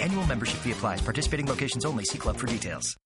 Annual 0.00 0.26
membership 0.26 0.60
fee 0.60 0.72
applies. 0.72 1.00
Participating 1.02 1.46
locations 1.46 1.84
only. 1.84 2.04
See 2.04 2.18
club 2.18 2.36
for 2.36 2.46
details. 2.46 2.96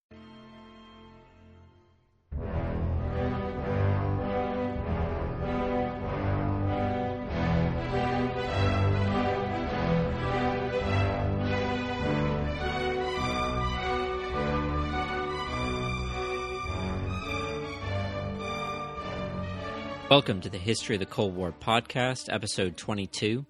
Welcome 20.11 20.42
to 20.42 20.48
the 20.48 20.58
History 20.58 20.95
of 20.95 21.00
the 21.00 21.06
Cold 21.06 21.34
War 21.34 21.52
podcast, 21.61 22.33
episode 22.33 22.77
22 22.77 23.45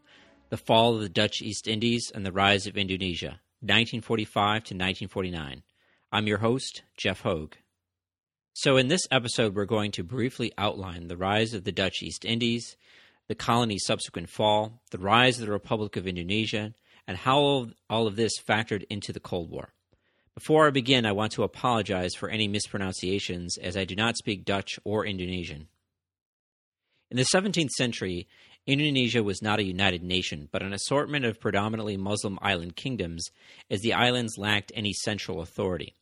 The 0.51 0.57
Fall 0.59 0.95
of 0.95 1.01
the 1.01 1.09
Dutch 1.09 1.41
East 1.41 1.67
Indies 1.67 2.13
and 2.15 2.25
the 2.25 2.31
Rise 2.31 2.67
of 2.67 2.77
Indonesia, 2.77 3.41
1945 3.61 4.35
to 4.37 4.75
1949. 4.75 5.63
I'm 6.13 6.27
your 6.27 6.39
host, 6.39 6.83
Jeff 6.99 7.23
Hoag. 7.23 7.57
So, 8.53 8.77
in 8.77 8.89
this 8.89 9.07
episode, 9.11 9.55
we're 9.55 9.65
going 9.65 9.91
to 9.93 10.05
briefly 10.05 10.53
outline 10.59 11.09
the 11.09 11.17
rise 11.17 11.55
of 11.55 11.65
the 11.65 11.73
Dutch 11.73 12.03
East 12.03 12.27
Indies, 12.27 12.77
the 13.27 13.35
colony's 13.35 13.87
subsequent 13.87 14.29
fall, 14.29 14.83
the 14.91 14.99
rise 14.99 15.41
of 15.41 15.47
the 15.47 15.53
Republic 15.53 15.97
of 15.97 16.07
Indonesia, 16.07 16.75
and 17.09 17.17
how 17.17 17.71
all 17.89 18.07
of 18.07 18.17
this 18.17 18.33
factored 18.47 18.85
into 18.91 19.15
the 19.15 19.21
Cold 19.21 19.51
War. 19.51 19.73
Before 20.35 20.67
I 20.67 20.71
begin, 20.71 21.07
I 21.07 21.13
want 21.13 21.33
to 21.33 21.43
apologize 21.43 22.15
for 22.15 22.29
any 22.29 22.49
mispronunciations 22.49 23.57
as 23.57 23.79
I 23.79 23.85
do 23.85 23.97
not 23.97 24.19
speak 24.19 24.45
Dutch 24.45 24.79
or 24.85 25.07
Indonesian. 25.07 25.69
In 27.11 27.17
the 27.17 27.27
17th 27.33 27.71
century, 27.71 28.27
Indonesia 28.67 29.23
was 29.23 29.43
not 29.43 29.59
a 29.59 29.65
united 29.65 30.03
nation, 30.03 30.49
but 30.51 30.63
an 30.63 30.73
assortment 30.73 31.27
of 31.27 31.39
predominantly 31.39 31.99
Muslim 31.99 32.39
island 32.41 32.77
kingdoms, 32.77 33.31
as 33.71 33.83
the 33.83 33.93
islands 33.93 34.39
lacked 34.39 34.73
any 34.75 34.93
central 34.93 35.43
authority. 35.43 35.95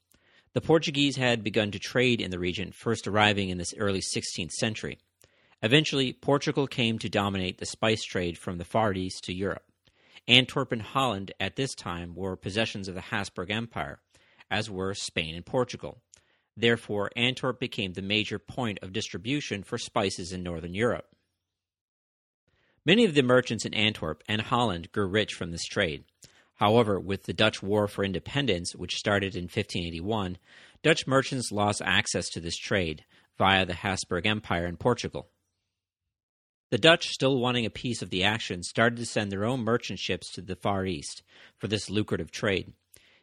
The 0.53 0.61
Portuguese 0.61 1.17
had 1.17 1.43
begun 1.43 1.73
to 1.73 1.81
trade 1.81 2.21
in 2.21 2.31
the 2.31 2.39
region, 2.39 2.71
first 2.71 3.09
arriving 3.09 3.49
in 3.49 3.59
this 3.59 3.75
early 3.79 4.01
16th 4.01 4.53
century. 4.53 4.99
Eventually, 5.61 6.13
Portugal 6.13 6.67
came 6.69 6.99
to 7.01 7.09
dominate 7.09 7.59
the 7.59 7.67
spice 7.67 8.05
trade 8.05 8.39
from 8.39 8.59
the 8.59 8.65
Far 8.65 8.93
East 8.93 9.25
to 9.25 9.35
Europe. 9.35 9.65
Antwerp 10.29 10.71
and 10.71 10.83
Holland 10.83 11.33
at 11.41 11.57
this 11.57 11.75
time 11.75 12.15
were 12.15 12.37
possessions 12.37 12.87
of 12.87 12.95
the 12.95 13.01
Habsburg 13.01 13.51
Empire, 13.51 14.01
as 14.51 14.71
were 14.71 14.95
Spain 14.95 15.35
and 15.35 15.45
Portugal. 15.45 16.01
Therefore, 16.57 17.11
Antwerp 17.17 17.59
became 17.59 17.95
the 17.95 18.03
major 18.03 18.39
point 18.39 18.79
of 18.83 18.93
distribution 18.93 19.65
for 19.65 19.79
spices 19.79 20.33
in 20.33 20.43
northern 20.43 20.75
Europe. 20.75 21.07
Many 22.85 23.05
of 23.05 23.15
the 23.15 23.23
merchants 23.23 23.65
in 23.65 23.75
Antwerp 23.75 24.25
and 24.29 24.41
Holland 24.41 24.91
grew 24.91 25.07
rich 25.07 25.35
from 25.35 25.53
this 25.53 25.65
trade. 25.65 26.05
However, 26.55 26.99
with 26.99 27.25
the 27.25 27.33
Dutch 27.33 27.63
War 27.63 27.87
for 27.87 28.05
Independence, 28.05 28.75
which 28.75 28.97
started 28.97 29.37
in 29.37 29.45
1581, 29.45 30.39
Dutch 30.83 31.07
merchants 31.07 31.53
lost 31.53 31.81
access 31.85 32.29
to 32.31 32.41
this 32.41 32.57
trade 32.57 33.05
via 33.39 33.65
the 33.65 33.75
Habsburg 33.75 34.27
Empire 34.27 34.67
in 34.67 34.77
Portugal. 34.77 35.29
The 36.71 36.79
Dutch, 36.79 37.09
still 37.09 37.39
wanting 37.39 37.67
a 37.67 37.71
piece 37.71 38.03
of 38.03 38.11
the 38.11 38.25
action, 38.25 38.63
started 38.63 38.97
to 38.97 39.07
send 39.07 39.31
their 39.31 39.45
own 39.45 39.61
merchant 39.61 39.99
ships 39.99 40.33
to 40.33 40.41
the 40.41 40.57
Far 40.57 40.87
East 40.87 41.23
for 41.59 41.69
this 41.69 41.91
lucrative 41.91 42.31
trade. 42.31 42.73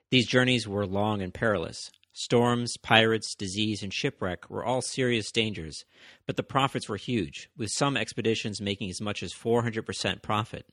These 0.09 0.27
journeys 0.27 0.67
were 0.67 0.85
long 0.85 1.21
and 1.21 1.33
perilous. 1.33 1.91
Storms, 2.11 2.75
pirates, 2.77 3.35
disease, 3.35 3.83
and 3.83 3.93
shipwreck 3.93 4.49
were 4.49 4.65
all 4.65 4.81
serious 4.81 5.31
dangers, 5.31 5.85
but 6.25 6.35
the 6.37 6.43
profits 6.43 6.89
were 6.89 6.97
huge, 6.97 7.49
with 7.55 7.69
some 7.71 7.95
expeditions 7.95 8.59
making 8.59 8.89
as 8.89 8.99
much 8.99 9.21
as 9.21 9.33
400% 9.33 10.21
profit. 10.21 10.65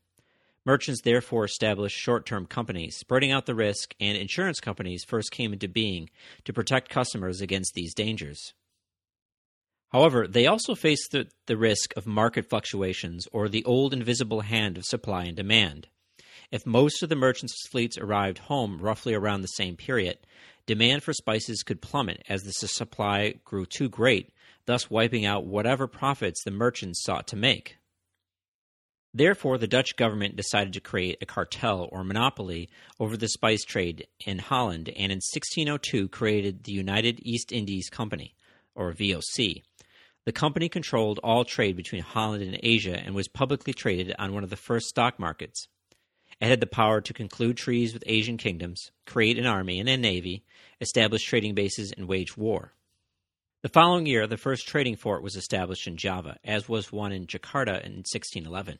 Merchants 0.65 1.03
therefore 1.03 1.45
established 1.45 1.97
short 1.97 2.27
term 2.27 2.45
companies, 2.45 2.97
spreading 2.97 3.31
out 3.31 3.47
the 3.47 3.55
risk, 3.55 3.95
and 4.01 4.19
insurance 4.19 4.59
companies 4.59 5.05
first 5.05 5.31
came 5.31 5.53
into 5.53 5.69
being 5.69 6.11
to 6.45 6.53
protect 6.53 6.89
customers 6.89 7.41
against 7.41 7.75
these 7.75 7.95
dangers. 7.95 8.53
However, 9.91 10.27
they 10.27 10.47
also 10.47 10.75
faced 10.75 11.13
the, 11.13 11.29
the 11.47 11.57
risk 11.57 11.97
of 11.97 12.07
market 12.07 12.51
fluctuations 12.51 13.29
or 13.33 13.49
the 13.49 13.65
old 13.65 13.93
invisible 13.93 14.41
hand 14.41 14.77
of 14.77 14.85
supply 14.85 15.25
and 15.25 15.37
demand. 15.37 15.87
If 16.51 16.67
most 16.67 17.03
of 17.03 17.09
the 17.09 17.17
merchants' 17.17 17.69
fleets 17.69 17.97
arrived 17.97 18.39
home 18.39 18.79
roughly 18.81 19.15
around 19.15 19.43
the 19.43 19.49
same 19.49 19.77
period, 19.77 20.19
demand 20.67 21.03
for 21.03 21.13
spices 21.13 21.63
could 21.63 21.81
plummet 21.81 22.23
as 22.29 22.43
the 22.43 22.53
supply 22.53 23.35
grew 23.45 23.67
too 23.67 23.89
great, 23.89 24.33
thus 24.67 24.91
wiping 24.91 25.25
out 25.25 25.47
whatever 25.47 25.87
profits 25.87 26.43
the 26.45 26.51
merchants 26.51 27.03
sought 27.03 27.27
to 27.29 27.37
make. 27.37 27.77
Therefore, 29.15 29.57
the 29.57 29.67
Dutch 29.67 29.97
government 29.97 30.37
decided 30.37 30.75
to 30.75 30.81
create 30.81 31.17
a 31.23 31.27
cartel 31.27 31.89
or 31.91 32.05
monopoly 32.05 32.69
over 33.01 33.17
the 33.17 33.29
spice 33.29 33.65
trade 33.65 34.07
in 34.27 34.39
Holland 34.39 34.89
and 34.91 35.11
in 35.11 35.23
1602 35.23 36.09
created 36.09 36.65
the 36.65 36.73
United 36.73 37.21
East 37.23 37.51
Indies 37.51 37.89
Company, 37.89 38.35
or 38.75 38.93
VOC. 38.93 39.63
The 40.27 40.33
company 40.33 40.69
controlled 40.69 41.21
all 41.25 41.45
trade 41.45 41.77
between 41.77 42.03
Holland 42.03 42.43
and 42.43 42.61
Asia 42.63 42.99
and 42.99 43.15
was 43.15 43.29
publicly 43.29 43.73
traded 43.73 44.15
on 44.19 44.35
one 44.35 44.45
of 44.45 44.51
the 44.51 44.57
first 44.57 44.87
stock 44.87 45.19
markets. 45.19 45.67
It 46.41 46.49
had 46.49 46.61
the 46.61 46.67
power 46.67 47.01
to 47.01 47.15
conclude 47.15 47.57
treaties 47.57 47.95
with 47.95 48.05
Asian 48.07 48.37
kingdoms, 48.37 48.91
create 49.07 49.39
an 49.39 49.47
army 49.47 49.81
and 49.81 49.89
a 49.89 49.97
navy, 49.97 50.45
establish 50.81 51.25
trading 51.25 51.55
bases, 51.55 51.93
and 51.93 52.07
wage 52.09 52.37
war. 52.37 52.73
The 53.63 53.71
following 53.71 54.07
year, 54.07 54.27
the 54.27 54.37
first 54.37 54.69
trading 54.69 54.97
fort 54.97 55.23
was 55.23 55.35
established 55.35 55.87
in 55.87 55.97
Java, 55.97 56.37
as 56.45 56.69
was 56.69 56.93
one 56.93 57.11
in 57.11 57.27
Jakarta 57.27 57.83
in 57.83 58.05
1611. 58.05 58.79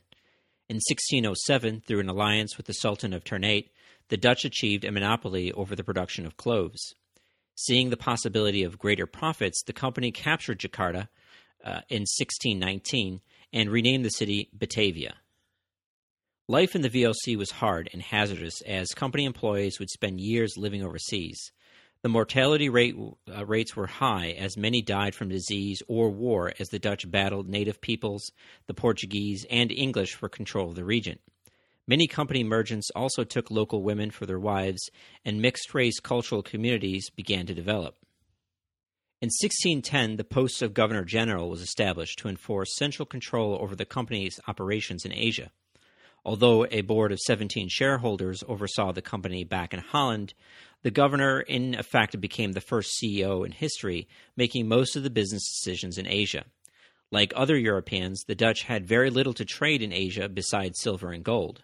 In 0.69 0.75
1607, 0.75 1.81
through 1.81 1.99
an 1.99 2.09
alliance 2.09 2.57
with 2.57 2.67
the 2.67 2.73
Sultan 2.73 3.11
of 3.11 3.23
Ternate, 3.23 3.71
the 4.09 4.17
Dutch 4.17 4.45
achieved 4.45 4.85
a 4.85 4.91
monopoly 4.91 5.51
over 5.51 5.75
the 5.75 5.83
production 5.83 6.25
of 6.25 6.37
cloves. 6.37 6.93
Seeing 7.55 7.89
the 7.89 7.97
possibility 7.97 8.63
of 8.63 8.77
greater 8.77 9.07
profits, 9.07 9.63
the 9.63 9.73
company 9.73 10.11
captured 10.11 10.59
Jakarta 10.59 11.07
uh, 11.65 11.81
in 11.89 12.05
1619 12.05 13.21
and 13.51 13.69
renamed 13.69 14.05
the 14.05 14.09
city 14.09 14.49
Batavia. 14.53 15.15
Life 16.49 16.75
in 16.75 16.81
the 16.81 16.89
VOC 16.89 17.35
was 17.35 17.51
hard 17.51 17.89
and 17.91 18.01
hazardous 18.01 18.61
as 18.61 18.93
company 18.93 19.25
employees 19.25 19.79
would 19.79 19.89
spend 19.89 20.21
years 20.21 20.55
living 20.55 20.81
overseas. 20.81 21.51
The 22.03 22.07
mortality 22.07 22.69
rate, 22.69 22.95
uh, 23.29 23.45
rates 23.45 23.75
were 23.75 23.87
high 23.87 24.29
as 24.29 24.55
many 24.55 24.81
died 24.81 25.13
from 25.13 25.27
disease 25.27 25.83
or 25.89 26.09
war 26.09 26.53
as 26.57 26.69
the 26.69 26.79
Dutch 26.79 27.11
battled 27.11 27.49
native 27.49 27.81
peoples, 27.81 28.31
the 28.65 28.73
Portuguese, 28.73 29.45
and 29.49 29.73
English 29.73 30.13
for 30.13 30.29
control 30.29 30.69
of 30.69 30.75
the 30.75 30.85
region. 30.85 31.19
Many 31.85 32.07
company 32.07 32.45
merchants 32.45 32.89
also 32.95 33.25
took 33.25 33.51
local 33.51 33.83
women 33.83 34.09
for 34.09 34.25
their 34.25 34.39
wives, 34.39 34.89
and 35.25 35.41
mixed 35.41 35.73
race 35.73 35.99
cultural 35.99 36.43
communities 36.43 37.09
began 37.09 37.45
to 37.47 37.53
develop. 37.53 37.97
In 39.21 39.27
1610, 39.27 40.15
the 40.15 40.23
post 40.23 40.61
of 40.61 40.73
Governor 40.73 41.03
General 41.03 41.49
was 41.49 41.59
established 41.59 42.19
to 42.19 42.29
enforce 42.29 42.77
central 42.77 43.05
control 43.05 43.57
over 43.59 43.75
the 43.75 43.83
company's 43.83 44.39
operations 44.47 45.03
in 45.03 45.11
Asia. 45.11 45.51
Although 46.27 46.67
a 46.71 46.81
board 46.81 47.13
of 47.13 47.19
17 47.19 47.69
shareholders 47.69 48.43
oversaw 48.49 48.91
the 48.91 49.01
company 49.01 49.45
back 49.45 49.73
in 49.73 49.79
Holland, 49.79 50.33
the 50.83 50.91
governor, 50.91 51.39
in 51.39 51.73
effect, 51.73 52.19
became 52.19 52.51
the 52.51 52.59
first 52.59 52.99
CEO 53.01 53.45
in 53.45 53.53
history, 53.53 54.09
making 54.35 54.67
most 54.67 54.97
of 54.97 55.03
the 55.03 55.09
business 55.09 55.47
decisions 55.47 55.97
in 55.97 56.05
Asia. 56.05 56.43
Like 57.11 57.31
other 57.33 57.57
Europeans, 57.57 58.25
the 58.27 58.35
Dutch 58.35 58.63
had 58.63 58.85
very 58.85 59.09
little 59.09 59.33
to 59.35 59.45
trade 59.45 59.81
in 59.81 59.93
Asia 59.93 60.27
besides 60.27 60.81
silver 60.81 61.13
and 61.13 61.23
gold. 61.23 61.63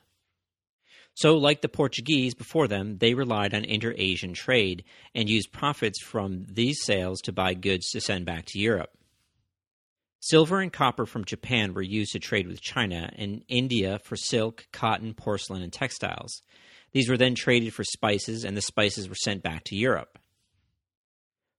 So, 1.13 1.35
like 1.35 1.59
the 1.59 1.67
Portuguese 1.67 2.33
before 2.33 2.69
them, 2.69 2.99
they 2.99 3.15
relied 3.15 3.53
on 3.53 3.65
inter 3.65 3.93
Asian 3.97 4.33
trade 4.33 4.85
and 5.13 5.29
used 5.29 5.51
profits 5.51 6.01
from 6.01 6.45
these 6.49 6.81
sales 6.81 7.19
to 7.23 7.33
buy 7.33 7.53
goods 7.53 7.89
to 7.89 7.99
send 7.99 8.25
back 8.25 8.45
to 8.45 8.59
Europe. 8.59 8.91
Silver 10.25 10.61
and 10.61 10.71
copper 10.71 11.05
from 11.05 11.25
Japan 11.25 11.73
were 11.73 11.81
used 11.81 12.13
to 12.13 12.19
trade 12.19 12.47
with 12.47 12.61
China 12.61 13.11
and 13.17 13.43
India 13.49 13.99
for 14.05 14.15
silk, 14.15 14.65
cotton, 14.71 15.13
porcelain, 15.13 15.61
and 15.61 15.73
textiles. 15.73 16.41
These 16.93 17.09
were 17.09 17.17
then 17.17 17.35
traded 17.35 17.73
for 17.73 17.83
spices, 17.83 18.45
and 18.45 18.55
the 18.55 18.61
spices 18.61 19.09
were 19.09 19.15
sent 19.15 19.43
back 19.43 19.65
to 19.65 19.75
Europe. 19.75 20.17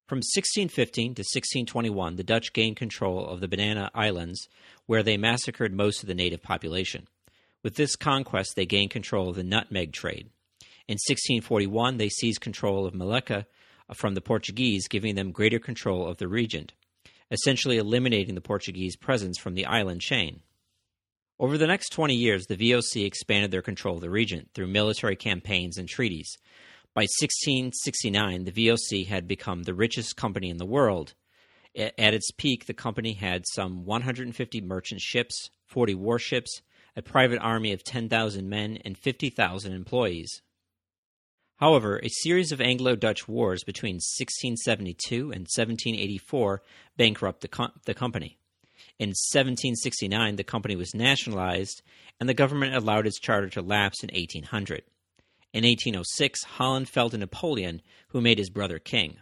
From 0.07 0.21
1615 0.21 1.17
to 1.17 1.21
1621, 1.21 2.17
the 2.17 2.25
Dutch 2.25 2.55
gained 2.55 2.77
control 2.77 3.27
of 3.27 3.41
the 3.41 3.49
Banda 3.49 3.91
Islands, 3.95 4.49
where 4.87 5.03
they 5.03 5.19
massacred 5.19 5.75
most 5.75 6.03
of 6.03 6.07
the 6.07 6.15
native 6.15 6.43
population. 6.43 7.07
With 7.63 7.75
this 7.75 7.97
conquest, 7.97 8.57
they 8.57 8.65
gained 8.65 8.93
control 8.93 9.29
of 9.29 9.37
the 9.37 9.45
nutmeg 9.45 9.93
trade. 9.93 10.31
In 10.89 10.95
1641, 10.95 11.99
they 11.99 12.09
seized 12.09 12.41
control 12.41 12.87
of 12.87 12.95
Malacca, 12.95 13.47
uh, 13.91 13.93
from 13.93 14.15
the 14.15 14.23
Portuguese, 14.23 14.89
giving 14.89 15.17
them 15.17 15.33
greater 15.33 15.59
control 15.59 16.09
of 16.09 16.17
the 16.17 16.29
region, 16.29 16.71
essentially 17.31 17.79
eliminating 17.79 18.35
the 18.35 18.41
Portuguese 18.41 18.97
presence 18.97 19.39
from 19.39 19.55
the 19.55 19.67
island 19.67 20.01
chain. 20.01 20.41
Over 21.39 21.59
the 21.59 21.67
next 21.67 21.91
20 21.91 22.15
years, 22.15 22.47
the 22.47 22.57
VOC 22.57 23.05
expanded 23.05 23.51
their 23.51 23.63
control 23.63 23.97
of 23.97 24.01
the 24.01 24.11
region 24.11 24.49
through 24.55 24.69
military 24.69 25.17
campaigns 25.17 25.79
and 25.79 25.89
treaties. 25.89 26.39
By 26.95 27.03
1669, 27.03 28.45
the 28.45 28.53
VOC 28.53 29.09
had 29.09 29.27
become 29.27 29.65
the 29.65 29.75
richest 29.75 30.17
company 30.17 30.49
in 30.49 30.59
the 30.59 30.67
world. 30.67 31.15
At 31.77 32.15
its 32.15 32.31
peak, 32.31 32.67
the 32.67 32.75
company 32.75 33.15
had 33.15 33.43
some 33.53 33.85
150 33.85 34.61
merchant 34.61 35.01
ships, 35.01 35.51
40 35.67 35.97
warships, 35.97 36.63
a 36.95 37.03
private 37.03 37.41
army 37.41 37.73
of 37.73 37.83
10,000 37.83 38.49
men, 38.49 38.79
and 38.85 38.97
50,000 38.97 39.73
employees. 39.73 40.41
However, 41.57 42.01
a 42.03 42.09
series 42.09 42.53
of 42.53 42.61
Anglo 42.61 42.97
Dutch 42.97 43.29
wars 43.29 43.63
between 43.65 43.97
1672 43.97 45.17
and 45.31 45.47
1784 45.47 46.63
bankrupted 46.97 47.51
the, 47.51 47.71
the 47.87 47.95
company. 47.95 48.39
In 48.99 49.11
1769, 49.11 50.37
the 50.37 50.45
company 50.45 50.77
was 50.77 50.95
nationalized, 50.95 51.83
and 52.21 52.29
the 52.29 52.35
government 52.35 52.75
allowed 52.75 53.07
its 53.07 53.21
charter 53.21 53.49
to 53.51 53.63
lapse 53.63 54.03
in 54.03 54.11
1800. 54.13 54.83
In 55.53 55.65
1806, 55.65 56.45
Holland 56.45 56.89
fell 56.89 57.11
to 57.11 57.19
Napoleon, 57.19 57.83
who 58.09 58.21
made 58.21 58.39
his 58.39 58.51
brother 58.51 58.79
king. 58.79 59.19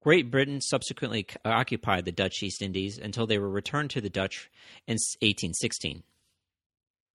Great 0.00 0.30
Britain 0.30 0.60
subsequently 0.60 1.26
occupied 1.44 2.04
the 2.04 2.12
Dutch 2.12 2.42
East 2.42 2.62
Indies 2.62 2.98
until 2.98 3.26
they 3.26 3.38
were 3.38 3.50
returned 3.50 3.90
to 3.90 4.00
the 4.00 4.08
Dutch 4.08 4.48
in 4.86 4.94
1816. 4.94 6.04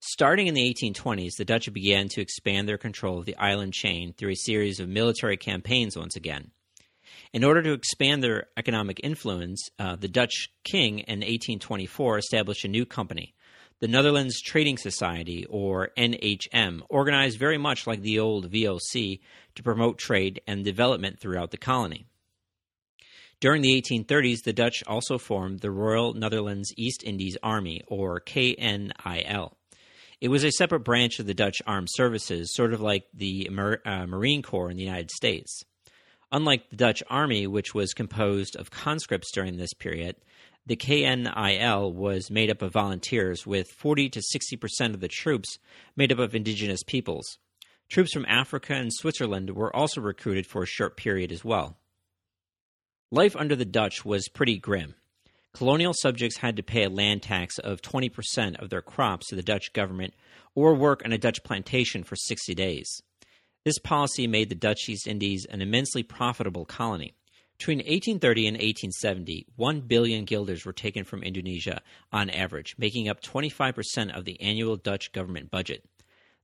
Starting 0.05 0.47
in 0.47 0.53
the 0.53 0.73
1820s, 0.73 1.38
the 1.38 1.45
Dutch 1.45 1.71
began 1.71 2.09
to 2.09 2.19
expand 2.19 2.67
their 2.67 2.77
control 2.77 3.19
of 3.19 3.25
the 3.25 3.38
island 3.38 3.71
chain 3.71 4.11
through 4.11 4.31
a 4.31 4.35
series 4.35 4.81
of 4.81 4.89
military 4.89 5.38
campaigns 5.38 5.95
once 5.95 6.17
again. 6.17 6.51
In 7.31 7.45
order 7.45 7.61
to 7.63 7.71
expand 7.71 8.21
their 8.21 8.47
economic 8.57 9.00
influence, 9.01 9.69
uh, 9.79 9.95
the 9.95 10.09
Dutch 10.09 10.50
king 10.65 11.00
in 11.00 11.19
1824 11.19 12.17
established 12.17 12.65
a 12.65 12.67
new 12.67 12.85
company, 12.85 13.33
the 13.79 13.88
Netherlands 13.88 14.41
Trading 14.41 14.77
Society, 14.77 15.45
or 15.50 15.91
NHM, 15.97 16.81
organized 16.89 17.39
very 17.39 17.57
much 17.57 17.88
like 17.88 18.01
the 18.01 18.19
old 18.19 18.51
VOC 18.51 19.21
to 19.55 19.63
promote 19.63 20.00
trade 20.00 20.41
and 20.45 20.65
development 20.65 21.21
throughout 21.21 21.51
the 21.51 21.57
colony. 21.57 22.07
During 23.39 23.61
the 23.61 23.81
1830s, 23.81 24.44
the 24.44 24.51
Dutch 24.51 24.83
also 24.85 25.17
formed 25.17 25.61
the 25.61 25.71
Royal 25.71 26.13
Netherlands 26.13 26.73
East 26.75 27.03
Indies 27.05 27.38
Army, 27.41 27.83
or 27.88 28.19
KNIL. 28.19 29.53
It 30.24 30.31
was 30.31 30.46
a 30.46 30.52
separate 30.52 30.86
branch 30.86 31.20
of 31.20 31.25
the 31.25 31.34
Dutch 31.34 31.62
Armed 31.68 31.90
Services, 31.92 32.56
sort 32.56 32.74
of 32.74 32.80
like 32.80 33.04
the 33.14 33.50
uh, 33.86 34.06
Marine 34.06 34.42
Corps 34.42 34.72
in 34.72 34.78
the 34.78 34.84
United 34.84 35.12
States. 35.12 35.66
Unlike 36.31 36.70
the 36.70 36.78
Dutch 36.78 37.04
army, 37.10 37.46
which 37.46 37.75
was 37.75 37.94
composed 37.94 38.56
of 38.56 38.72
conscripts 38.72 39.34
during 39.34 39.58
this 39.58 39.74
period, 39.74 40.16
the 40.66 40.78
KNIL 40.78 41.94
was 41.94 42.31
made 42.31 42.50
up 42.50 42.62
of 42.62 42.72
volunteers, 42.72 43.46
with 43.46 43.68
40 43.68 44.08
to 44.12 44.22
60 44.22 44.56
percent 44.56 44.96
of 44.96 45.02
the 45.02 45.10
troops 45.10 45.60
made 45.98 46.14
up 46.14 46.20
of 46.20 46.34
indigenous 46.34 46.84
peoples. 46.84 47.38
Troops 47.90 48.14
from 48.14 48.25
Africa 48.30 48.75
and 48.75 48.94
Switzerland 48.94 49.50
were 49.50 49.75
also 49.75 50.00
recruited 50.00 50.48
for 50.48 50.64
a 50.64 50.66
short 50.66 50.96
period 50.96 51.34
as 51.34 51.44
well. 51.44 51.75
Life 53.12 53.36
under 53.36 53.58
the 53.58 53.66
Dutch 53.66 54.06
was 54.06 54.30
pretty 54.30 54.58
grim. 54.58 54.96
Colonial 55.53 55.94
subjects 55.94 56.38
had 56.38 56.55
to 56.55 56.63
pay 56.63 56.83
a 56.83 56.89
land 56.89 57.21
tax 57.21 57.59
of 57.59 57.81
20% 57.81 58.55
of 58.59 58.71
their 58.71 58.81
crops 58.81 59.27
to 59.27 59.35
the 59.35 59.44
Dutch 59.44 59.71
government 59.73 60.15
or 60.55 60.73
work 60.73 61.03
on 61.05 61.11
a 61.11 61.17
Dutch 61.17 61.44
plantation 61.44 62.03
for 62.03 62.15
60 62.15 62.55
days. 62.55 63.01
This 63.63 63.77
policy 63.77 64.25
made 64.25 64.50
the 64.50 64.55
Dutch 64.55 64.89
East 64.89 65.07
Indies 65.07 65.45
an 65.50 65.61
immensely 65.61 66.01
profitable 66.01 66.65
colony. 66.65 67.13
Between 67.59 67.77
1830 67.77 68.47
and 68.47 68.55
1870, 68.55 69.45
1 69.55 69.81
billion 69.81 70.25
guilders 70.25 70.65
were 70.65 70.73
taken 70.73 71.03
from 71.03 71.21
Indonesia 71.21 71.81
on 72.11 72.31
average, 72.31 72.75
making 72.79 73.07
up 73.07 73.21
25% 73.21 74.17
of 74.17 74.25
the 74.25 74.41
annual 74.41 74.75
Dutch 74.75 75.11
government 75.11 75.51
budget. 75.51 75.85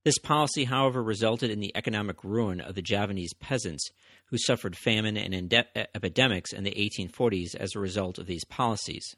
This 0.06 0.20
policy, 0.20 0.64
however, 0.64 1.04
resulted 1.04 1.50
in 1.50 1.60
the 1.60 1.76
economic 1.76 2.24
ruin 2.24 2.62
of 2.62 2.76
the 2.76 2.82
Javanese 2.82 3.34
peasants, 3.34 3.90
who 4.30 4.38
suffered 4.38 4.76
famine 4.76 5.18
and 5.18 5.34
ende- 5.34 5.66
epidemics 5.76 6.54
in 6.54 6.64
the 6.64 6.72
1840s 6.72 7.56
as 7.56 7.76
a 7.76 7.80
result 7.80 8.18
of 8.18 8.28
these 8.28 8.46
policies. 8.46 9.16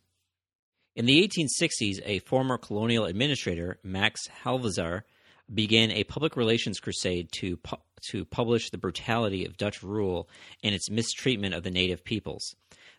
In 0.95 1.05
the 1.05 1.21
1860s, 1.21 2.01
a 2.05 2.19
former 2.19 2.57
colonial 2.57 3.05
administrator, 3.05 3.79
Max 3.83 4.27
Havelaar, 4.43 5.03
began 5.53 5.91
a 5.91 6.03
public 6.05 6.35
relations 6.35 6.79
crusade 6.79 7.29
to 7.33 7.57
pu- 7.57 7.77
to 8.09 8.25
publish 8.25 8.69
the 8.69 8.77
brutality 8.77 9.45
of 9.45 9.57
Dutch 9.57 9.83
rule 9.83 10.27
and 10.63 10.73
its 10.73 10.89
mistreatment 10.89 11.53
of 11.53 11.63
the 11.63 11.71
native 11.71 12.03
peoples. 12.03 12.55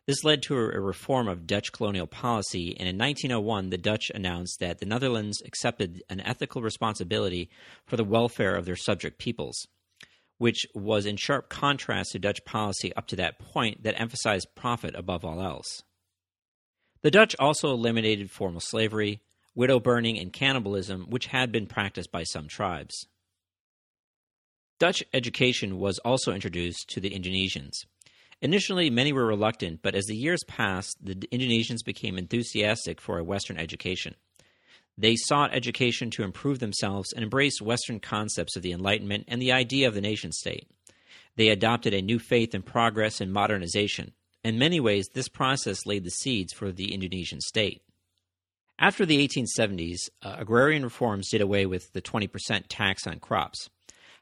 This 0.06 0.25
led 0.25 0.43
to 0.43 0.56
a 0.56 0.81
reform 0.81 1.29
of 1.29 1.47
Dutch 1.47 1.73
colonial 1.73 2.06
policy, 2.06 2.76
and 2.79 2.88
in 2.88 2.99
1901, 2.99 3.70
the 3.70 3.79
Dutch 3.79 4.11
announced 4.14 4.59
that 4.61 4.79
the 4.79 4.87
Netherlands 4.87 5.41
accepted 5.44 6.03
an 6.09 6.20
ethical 6.20 6.62
responsibility 6.62 7.50
for 7.87 7.97
the 7.97 8.05
welfare 8.05 8.55
of 8.55 8.64
their 8.64 8.76
subject 8.76 9.19
peoples, 9.19 9.67
which 10.42 10.66
was 10.74 11.06
in 11.06 11.16
sharp 11.16 11.48
contrast 11.48 12.10
to 12.10 12.18
Dutch 12.18 12.44
policy 12.44 12.92
up 12.96 13.06
to 13.06 13.14
that 13.14 13.38
point 13.38 13.84
that 13.84 14.00
emphasized 14.00 14.48
profit 14.56 14.92
above 14.96 15.24
all 15.24 15.40
else. 15.40 15.84
The 17.02 17.12
Dutch 17.12 17.36
also 17.38 17.72
eliminated 17.72 18.28
formal 18.28 18.60
slavery, 18.60 19.20
widow 19.54 19.78
burning, 19.78 20.18
and 20.18 20.32
cannibalism, 20.32 21.06
which 21.08 21.26
had 21.26 21.52
been 21.52 21.68
practiced 21.68 22.10
by 22.10 22.24
some 22.24 22.48
tribes. 22.48 23.06
Dutch 24.80 25.04
education 25.14 25.78
was 25.78 26.00
also 26.00 26.32
introduced 26.32 26.88
to 26.88 26.98
the 26.98 27.10
Indonesians. 27.10 27.74
Initially, 28.40 28.90
many 28.90 29.12
were 29.12 29.24
reluctant, 29.24 29.78
but 29.80 29.94
as 29.94 30.06
the 30.06 30.16
years 30.16 30.42
passed, 30.48 30.96
the 31.00 31.14
Indonesians 31.30 31.84
became 31.84 32.18
enthusiastic 32.18 33.00
for 33.00 33.16
a 33.16 33.24
Western 33.24 33.58
education. 33.58 34.16
They 34.98 35.16
sought 35.16 35.54
education 35.54 36.10
to 36.10 36.22
improve 36.22 36.58
themselves 36.58 37.12
and 37.12 37.22
embraced 37.22 37.62
Western 37.62 38.00
concepts 38.00 38.56
of 38.56 38.62
the 38.62 38.72
Enlightenment 38.72 39.24
and 39.28 39.40
the 39.40 39.52
idea 39.52 39.88
of 39.88 39.94
the 39.94 40.00
nation 40.00 40.32
state. 40.32 40.68
They 41.36 41.48
adopted 41.48 41.94
a 41.94 42.02
new 42.02 42.18
faith 42.18 42.54
in 42.54 42.62
progress 42.62 43.20
and 43.20 43.32
modernization. 43.32 44.12
In 44.44 44.58
many 44.58 44.80
ways, 44.80 45.08
this 45.12 45.28
process 45.28 45.86
laid 45.86 46.04
the 46.04 46.10
seeds 46.10 46.52
for 46.52 46.72
the 46.72 46.92
Indonesian 46.92 47.40
state. 47.40 47.82
After 48.78 49.06
the 49.06 49.26
1870s, 49.26 50.10
uh, 50.22 50.36
agrarian 50.38 50.82
reforms 50.82 51.28
did 51.30 51.40
away 51.40 51.66
with 51.66 51.92
the 51.92 52.02
20% 52.02 52.64
tax 52.68 53.06
on 53.06 53.20
crops. 53.20 53.70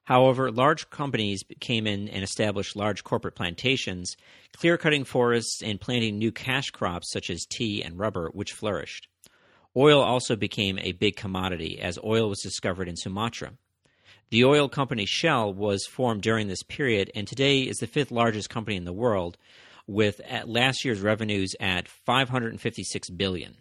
However, 0.05 0.51
large 0.51 0.91
companies 0.91 1.45
came 1.61 1.87
in 1.87 2.09
and 2.09 2.23
established 2.23 2.77
large 2.77 3.05
corporate 3.05 3.37
plantations, 3.37 4.17
clear 4.53 4.77
cutting 4.77 5.05
forests 5.05 5.63
and 5.63 5.81
planting 5.81 6.19
new 6.19 6.33
cash 6.33 6.71
crops 6.71 7.11
such 7.11 7.31
as 7.31 7.47
tea 7.47 7.83
and 7.83 7.99
rubber, 7.99 8.29
which 8.33 8.53
flourished. 8.53 9.09
Oil 9.77 10.01
also 10.01 10.35
became 10.35 10.79
a 10.81 10.93
big 10.93 11.15
commodity 11.15 11.81
as 11.81 11.99
oil 12.03 12.29
was 12.29 12.41
discovered 12.43 12.89
in 12.89 12.97
Sumatra. 12.97 13.53
The 14.31 14.45
oil 14.45 14.69
company 14.69 15.07
Shell 15.07 15.55
was 15.55 15.87
formed 15.87 16.23
during 16.23 16.49
this 16.49 16.63
period 16.65 17.11
and 17.15 17.27
today 17.27 17.61
is 17.61 17.77
the 17.77 17.87
fifth 17.87 18.11
largest 18.11 18.51
company 18.51 18.77
in 18.77 18.85
the 18.85 18.93
world 18.93 19.37
with 19.87 20.21
last 20.45 20.85
year's 20.85 21.01
revenues 21.01 21.55
at 21.61 21.89
556 21.89 23.11
billion. 23.11 23.57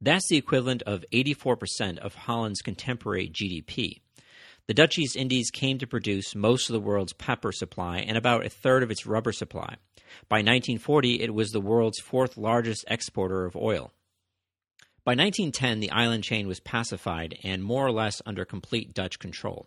That's 0.00 0.28
the 0.28 0.36
equivalent 0.36 0.82
of 0.82 1.04
84% 1.12 1.98
of 1.98 2.14
Holland's 2.14 2.60
contemporary 2.60 3.28
GDP. 3.28 4.00
The 4.66 4.74
Dutch 4.74 4.98
East 4.98 5.16
Indies 5.16 5.50
came 5.50 5.78
to 5.78 5.86
produce 5.86 6.34
most 6.34 6.68
of 6.68 6.74
the 6.74 6.80
world's 6.80 7.12
pepper 7.14 7.52
supply 7.52 7.98
and 7.98 8.16
about 8.16 8.44
a 8.44 8.50
third 8.50 8.82
of 8.82 8.90
its 8.90 9.06
rubber 9.06 9.32
supply. 9.32 9.76
By 10.28 10.36
1940, 10.36 11.22
it 11.22 11.34
was 11.34 11.50
the 11.50 11.60
world's 11.60 12.00
fourth 12.00 12.36
largest 12.36 12.84
exporter 12.88 13.46
of 13.46 13.56
oil. 13.56 13.92
By 15.04 15.10
1910, 15.10 15.80
the 15.80 15.90
island 15.90 16.24
chain 16.24 16.48
was 16.48 16.60
pacified 16.60 17.38
and 17.44 17.62
more 17.62 17.86
or 17.86 17.92
less 17.92 18.22
under 18.24 18.46
complete 18.46 18.94
Dutch 18.94 19.18
control. 19.18 19.66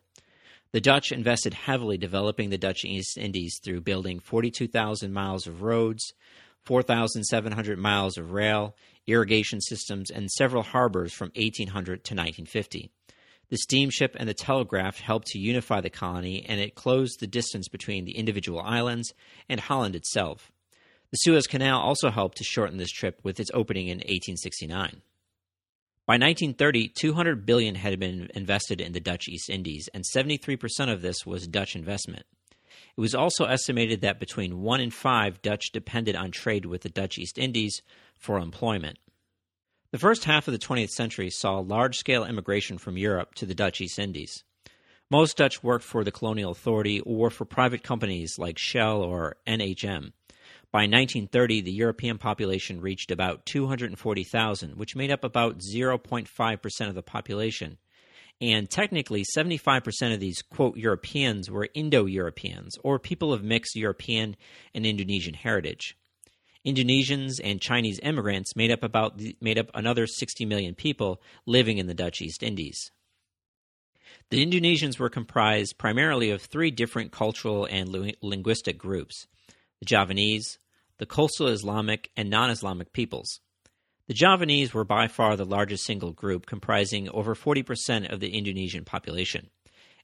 The 0.72 0.82
Dutch 0.82 1.12
invested 1.12 1.54
heavily 1.54 2.00
developing 2.00 2.50
the 2.50 2.58
Dutch 2.58 2.84
East 2.84 3.20
Indies 3.20 3.60
through 3.64 3.82
building 3.82 4.20
42,000 4.20 5.14
miles 5.14 5.46
of 5.46 5.62
roads, 5.62 6.12
4,700 6.64 7.78
miles 7.78 8.18
of 8.18 8.32
rail, 8.32 8.76
irrigation 9.06 9.62
systems, 9.62 10.10
and 10.10 10.32
several 10.32 10.64
harbors 10.64 11.14
from 11.14 11.32
1800 11.36 12.04
to 12.04 12.16
1950. 12.16 12.90
The 13.50 13.58
steamship 13.58 14.16
and 14.20 14.28
the 14.28 14.34
telegraph 14.34 15.00
helped 15.00 15.28
to 15.28 15.40
unify 15.40 15.82
the 15.82 15.92
colony, 15.92 16.44
and 16.50 16.60
it 16.60 16.74
closed 16.74 17.20
the 17.20 17.28
distance 17.28 17.68
between 17.68 18.06
the 18.06 18.18
individual 18.18 18.60
islands 18.60 19.14
and 19.48 19.60
Holland 19.60 19.96
itself. 19.96 20.52
The 21.12 21.18
Suez 21.18 21.46
Canal 21.46 21.80
also 21.80 22.10
helped 22.10 22.38
to 22.38 22.44
shorten 22.44 22.78
this 22.78 22.92
trip 22.92 23.20
with 23.24 23.40
its 23.40 23.52
opening 23.54 23.88
in 23.88 24.00
1869. 24.00 25.04
By 26.08 26.14
1930, 26.14 26.94
200 26.98 27.46
billion 27.46 27.76
had 27.76 28.00
been 28.00 28.30
invested 28.34 28.80
in 28.80 28.94
the 28.94 29.02
Dutch 29.02 29.28
East 29.28 29.50
Indies, 29.50 29.90
and 29.94 30.06
73% 30.06 30.90
of 30.90 31.02
this 31.02 31.26
was 31.26 31.50
Dutch 31.50 31.76
investment. 31.76 32.26
It 32.96 33.02
was 33.02 33.14
also 33.14 33.44
estimated 33.44 34.00
that 34.02 34.18
between 34.18 34.62
1 34.62 34.80
in 34.80 34.90
5 34.90 35.42
Dutch 35.42 35.66
depended 35.74 36.16
on 36.16 36.32
trade 36.32 36.66
with 36.66 36.84
the 36.84 36.90
Dutch 36.90 37.18
East 37.18 37.38
Indies 37.38 37.82
for 38.18 38.40
employment. 38.40 39.00
The 39.92 39.98
first 39.98 40.24
half 40.24 40.48
of 40.48 40.54
the 40.54 40.66
20th 40.66 40.92
century 40.92 41.30
saw 41.30 41.60
large 41.60 41.98
scale 41.98 42.24
immigration 42.24 42.78
from 42.78 42.98
Europe 42.98 43.36
to 43.36 43.46
the 43.46 43.54
Dutch 43.54 43.82
East 43.82 44.00
Indies. 44.00 44.46
Most 45.12 45.36
Dutch 45.36 45.62
worked 45.62 45.84
for 45.84 46.06
the 46.06 46.12
colonial 46.12 46.52
authority 46.52 47.02
or 47.02 47.30
for 47.30 47.44
private 47.44 47.84
companies 47.84 48.40
like 48.40 48.58
Shell 48.58 49.02
or 49.02 49.36
NHM. 49.46 50.14
By 50.72 50.80
1930, 50.80 51.62
the 51.62 51.72
European 51.72 52.18
population 52.18 52.82
reached 52.82 53.10
about 53.10 53.46
240,000, 53.46 54.76
which 54.78 54.96
made 54.96 55.12
up 55.12 55.24
about 55.24 55.60
0.5% 55.60 56.88
of 56.90 56.96
the 56.96 57.02
population. 57.02 57.78
And 58.42 58.70
technically, 58.70 59.24
75% 59.36 60.14
of 60.14 60.20
these, 60.20 60.42
quote, 60.42 60.78
Europeans 60.78 61.50
were 61.50 61.70
Indo 61.74 62.06
Europeans, 62.06 62.76
or 62.84 63.00
people 63.00 63.34
of 63.34 63.44
mixed 63.44 63.76
European 63.76 64.36
and 64.76 64.86
Indonesian 64.86 65.34
heritage. 65.34 65.98
Indonesians 66.66 67.40
and 67.42 67.62
Chinese 67.62 68.00
immigrants 68.04 68.56
made 68.56 68.72
up 68.72 68.84
about 68.84 69.22
made 69.40 69.58
up 69.58 69.72
another 69.74 70.06
60 70.06 70.46
million 70.46 70.76
people 70.76 71.22
living 71.46 71.78
in 71.78 71.88
the 71.88 71.94
Dutch 71.94 72.22
East 72.22 72.44
Indies. 72.44 72.92
The 74.32 74.46
Indonesians 74.46 75.00
were 75.00 75.10
comprised 75.10 75.78
primarily 75.78 76.30
of 76.30 76.42
three 76.42 76.72
different 76.72 77.14
cultural 77.14 77.66
and 77.66 78.14
linguistic 78.22 78.78
groups 78.78 79.28
the 79.80 79.86
Javanese, 79.86 80.58
the 80.98 81.06
coastal 81.06 81.48
Islamic, 81.48 82.10
and 82.16 82.30
non 82.30 82.50
Islamic 82.50 82.94
peoples. 82.94 83.40
The 84.08 84.14
Javanese 84.14 84.74
were 84.74 84.86
by 84.86 85.08
far 85.08 85.36
the 85.36 85.46
largest 85.46 85.86
single 85.86 86.12
group, 86.12 86.46
comprising 86.46 87.10
over 87.10 87.36
40% 87.36 88.12
of 88.12 88.20
the 88.20 88.38
Indonesian 88.38 88.86
population, 88.86 89.50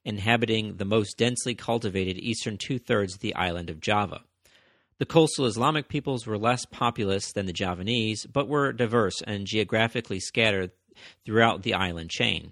inhabiting 0.04 0.76
the 0.76 0.86
most 0.86 1.18
densely 1.18 1.56
cultivated 1.56 2.18
eastern 2.18 2.58
two 2.58 2.80
thirds 2.80 3.16
of 3.16 3.22
the 3.22 3.36
island 3.36 3.70
of 3.70 3.80
Java. 3.80 4.22
The 5.00 5.06
coastal 5.06 5.46
Islamic 5.46 5.88
peoples 5.88 6.28
were 6.28 6.38
less 6.38 6.66
populous 6.66 7.32
than 7.32 7.46
the 7.46 7.54
Javanese, 7.54 8.26
but 8.26 8.48
were 8.48 8.74
diverse 8.74 9.22
and 9.26 9.48
geographically 9.48 10.20
scattered 10.20 10.72
throughout 11.26 11.64
the 11.64 11.74
island 11.74 12.10
chain. 12.10 12.52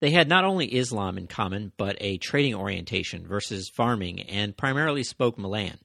They 0.00 0.10
had 0.10 0.28
not 0.28 0.44
only 0.44 0.74
Islam 0.74 1.16
in 1.16 1.26
common, 1.26 1.72
but 1.76 1.96
a 2.00 2.18
trading 2.18 2.54
orientation 2.54 3.26
versus 3.26 3.70
farming, 3.74 4.22
and 4.22 4.56
primarily 4.56 5.04
spoke 5.04 5.38
Malayan. 5.38 5.78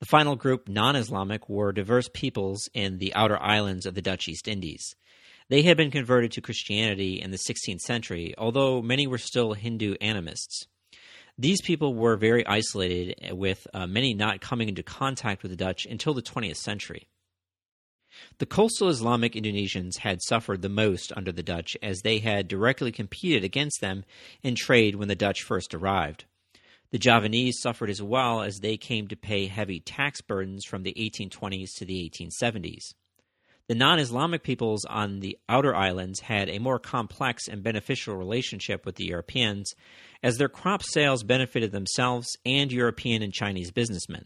The 0.00 0.06
final 0.06 0.34
group, 0.34 0.66
non 0.66 0.96
Islamic, 0.96 1.48
were 1.48 1.72
diverse 1.72 2.08
peoples 2.12 2.70
in 2.72 2.98
the 2.98 3.14
outer 3.14 3.38
islands 3.38 3.84
of 3.84 3.94
the 3.94 4.00
Dutch 4.00 4.28
East 4.28 4.48
Indies. 4.48 4.96
They 5.50 5.62
had 5.62 5.76
been 5.76 5.90
converted 5.90 6.32
to 6.32 6.40
Christianity 6.40 7.20
in 7.20 7.32
the 7.32 7.36
16th 7.36 7.80
century, 7.80 8.34
although 8.38 8.80
many 8.80 9.06
were 9.06 9.18
still 9.18 9.52
Hindu 9.52 9.96
animists. 10.00 10.66
These 11.36 11.60
people 11.60 11.94
were 11.94 12.16
very 12.16 12.46
isolated, 12.46 13.32
with 13.32 13.66
uh, 13.74 13.86
many 13.86 14.14
not 14.14 14.40
coming 14.40 14.68
into 14.68 14.82
contact 14.82 15.42
with 15.42 15.50
the 15.50 15.56
Dutch 15.56 15.84
until 15.84 16.14
the 16.14 16.22
20th 16.22 16.56
century. 16.56 17.08
The 18.38 18.46
coastal 18.46 18.88
Islamic 18.88 19.34
Indonesians 19.34 19.98
had 19.98 20.22
suffered 20.22 20.62
the 20.62 20.68
most 20.68 21.12
under 21.14 21.30
the 21.30 21.42
Dutch 21.42 21.76
as 21.82 22.00
they 22.00 22.18
had 22.20 22.48
directly 22.48 22.90
competed 22.90 23.44
against 23.44 23.80
them 23.80 24.04
in 24.42 24.54
trade 24.54 24.94
when 24.94 25.08
the 25.08 25.14
Dutch 25.14 25.42
first 25.42 25.74
arrived. 25.74 26.24
The 26.92 26.98
Javanese 26.98 27.60
suffered 27.60 27.88
as 27.88 28.02
well 28.02 28.42
as 28.42 28.60
they 28.60 28.76
came 28.76 29.06
to 29.08 29.16
pay 29.16 29.46
heavy 29.46 29.78
tax 29.78 30.20
burdens 30.20 30.64
from 30.64 30.82
the 30.82 30.94
1820s 30.94 31.70
to 31.76 31.84
the 31.84 32.10
1870s. 32.10 32.94
The 33.68 33.76
non 33.76 34.00
Islamic 34.00 34.42
peoples 34.42 34.84
on 34.84 35.20
the 35.20 35.38
outer 35.48 35.76
islands 35.76 36.18
had 36.18 36.48
a 36.48 36.58
more 36.58 36.80
complex 36.80 37.46
and 37.46 37.62
beneficial 37.62 38.16
relationship 38.16 38.84
with 38.84 38.96
the 38.96 39.04
Europeans, 39.04 39.72
as 40.24 40.38
their 40.38 40.48
crop 40.48 40.82
sales 40.82 41.22
benefited 41.22 41.70
themselves 41.70 42.36
and 42.44 42.72
European 42.72 43.22
and 43.22 43.32
Chinese 43.32 43.70
businessmen. 43.70 44.24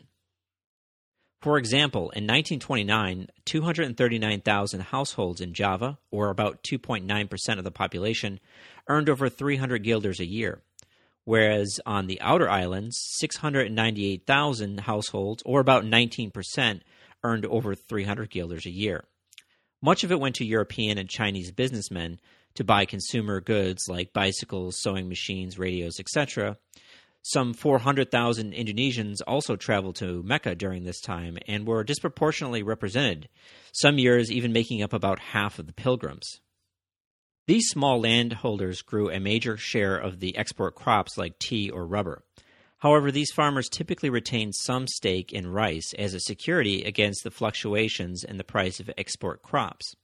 For 1.42 1.58
example, 1.58 2.04
in 2.12 2.24
1929, 2.24 3.28
239,000 3.44 4.80
households 4.80 5.42
in 5.42 5.52
Java, 5.52 5.98
or 6.10 6.30
about 6.30 6.62
2.9% 6.62 7.58
of 7.58 7.64
the 7.64 7.70
population, 7.70 8.40
earned 8.88 9.10
over 9.10 9.28
300 9.28 9.82
guilders 9.82 10.20
a 10.20 10.24
year 10.24 10.62
whereas 11.24 11.80
on 11.86 12.06
the 12.06 12.20
outer 12.20 12.48
islands, 12.48 12.98
698,000 13.18 14.80
households, 14.80 15.42
or 15.44 15.60
about 15.60 15.84
19%, 15.84 16.80
earned 17.22 17.46
over 17.46 17.74
300 17.74 18.30
guilders 18.30 18.66
a 18.66 18.70
year. 18.70 19.04
Much 19.82 20.04
of 20.04 20.12
it 20.12 20.20
went 20.20 20.36
to 20.36 20.44
European 20.44 20.98
and 20.98 21.08
Chinese 21.08 21.50
businessmen 21.50 22.18
to 22.54 22.64
buy 22.64 22.84
consumer 22.84 23.40
goods 23.40 23.88
like 23.88 24.12
bicycles, 24.12 24.80
sewing 24.80 25.08
machines, 25.08 25.58
radios, 25.58 25.98
etc. 25.98 26.56
Some 27.22 27.54
400,000 27.54 28.52
Indonesians 28.52 29.20
also 29.26 29.56
traveled 29.56 29.96
to 29.96 30.22
Mecca 30.22 30.54
during 30.54 30.84
this 30.84 31.00
time 31.00 31.38
and 31.48 31.66
were 31.66 31.82
disproportionately 31.82 32.62
represented, 32.62 33.28
some 33.72 33.98
years 33.98 34.30
even 34.30 34.52
making 34.52 34.82
up 34.82 34.92
about 34.92 35.18
half 35.18 35.58
of 35.58 35.66
the 35.66 35.72
pilgrims. 35.72 36.40
These 37.46 37.68
small 37.68 38.00
landholders 38.00 38.80
grew 38.80 39.10
a 39.10 39.20
major 39.20 39.58
share 39.58 39.96
of 39.96 40.20
the 40.20 40.34
export 40.36 40.74
crops 40.74 41.18
like 41.18 41.38
tea 41.38 41.68
or 41.68 41.86
rubber. 41.86 42.22
However, 42.78 43.10
these 43.10 43.32
farmers 43.32 43.68
typically 43.68 44.08
retained 44.08 44.54
some 44.54 44.86
stake 44.86 45.30
in 45.30 45.46
rice 45.46 45.92
as 45.98 46.14
a 46.14 46.20
security 46.20 46.84
against 46.84 47.22
the 47.22 47.30
fluctuations 47.30 48.24
in 48.24 48.38
the 48.38 48.44
price 48.44 48.80
of 48.80 48.90
export 48.96 49.42
crops. 49.42 49.94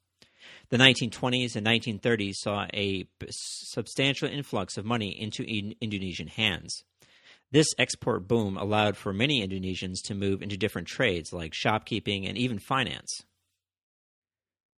The 0.69 0.77
1920s 0.77 1.57
and 1.57 1.67
1930s 1.67 2.35
saw 2.37 2.67
a 2.75 3.09
substantial 3.31 4.29
influx 4.29 4.77
of 4.77 4.85
money 4.85 5.19
into 5.19 5.45
Indonesian 5.45 6.29
hands. 6.29 6.85
This 7.53 7.69
export 7.79 8.29
boom 8.29 8.57
allowed 8.57 8.97
for 8.97 9.13
many 9.13 9.41
Indonesians 9.47 10.03
to 10.05 10.15
move 10.15 10.43
into 10.43 10.57
different 10.57 10.89
trades 10.89 11.33
like 11.33 11.53
shopkeeping 11.55 12.27
and 12.27 12.39
even 12.39 12.59
finance. 12.59 13.25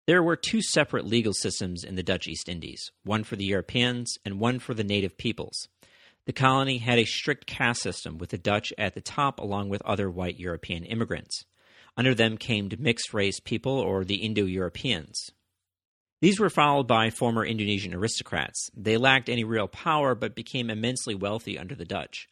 There 0.07 0.23
were 0.23 0.35
two 0.35 0.61
separate 0.61 1.05
legal 1.05 1.33
systems 1.33 1.83
in 1.83 1.95
the 1.95 2.03
Dutch 2.03 2.27
East 2.27 2.49
Indies, 2.49 2.91
one 3.03 3.23
for 3.23 3.35
the 3.35 3.45
Europeans 3.45 4.17
and 4.25 4.39
one 4.39 4.57
for 4.57 4.73
the 4.73 4.83
native 4.83 5.17
peoples. 5.17 5.67
The 6.25 6.33
colony 6.33 6.79
had 6.79 6.97
a 6.97 7.05
strict 7.05 7.45
caste 7.45 7.81
system 7.81 8.17
with 8.17 8.31
the 8.31 8.37
Dutch 8.37 8.73
at 8.77 8.95
the 8.95 9.01
top 9.01 9.39
along 9.39 9.69
with 9.69 9.81
other 9.83 10.09
white 10.09 10.39
European 10.39 10.83
immigrants. 10.85 11.45
Under 11.95 12.15
them 12.15 12.37
came 12.37 12.69
the 12.69 12.77
mixed 12.77 13.13
race 13.13 13.39
people 13.39 13.77
or 13.77 14.03
the 14.03 14.23
Indo 14.23 14.45
Europeans. 14.45 15.31
These 16.19 16.39
were 16.39 16.49
followed 16.49 16.87
by 16.87 17.09
former 17.09 17.45
Indonesian 17.45 17.93
aristocrats. 17.93 18.69
They 18.75 18.97
lacked 18.97 19.29
any 19.29 19.43
real 19.43 19.67
power 19.67 20.15
but 20.15 20.35
became 20.35 20.69
immensely 20.69 21.15
wealthy 21.15 21.57
under 21.57 21.75
the 21.75 21.85
Dutch. 21.85 22.27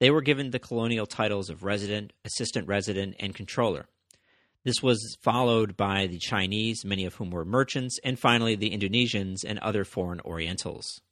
They 0.00 0.10
were 0.10 0.22
given 0.22 0.50
the 0.50 0.58
colonial 0.58 1.06
titles 1.06 1.50
of 1.50 1.64
resident, 1.64 2.12
assistant 2.24 2.66
resident, 2.68 3.16
and 3.20 3.34
controller. 3.34 3.86
This 4.64 4.82
was 4.82 5.16
followed 5.20 5.76
by 5.76 6.06
the 6.06 6.18
Chinese, 6.18 6.84
many 6.84 7.04
of 7.04 7.14
whom 7.14 7.30
were 7.30 7.44
merchants, 7.44 7.98
and 8.02 8.18
finally 8.18 8.56
the 8.56 8.70
Indonesians 8.70 9.44
and 9.46 9.58
other 9.58 9.84
foreign 9.84 10.20
Orientals. 10.20 11.02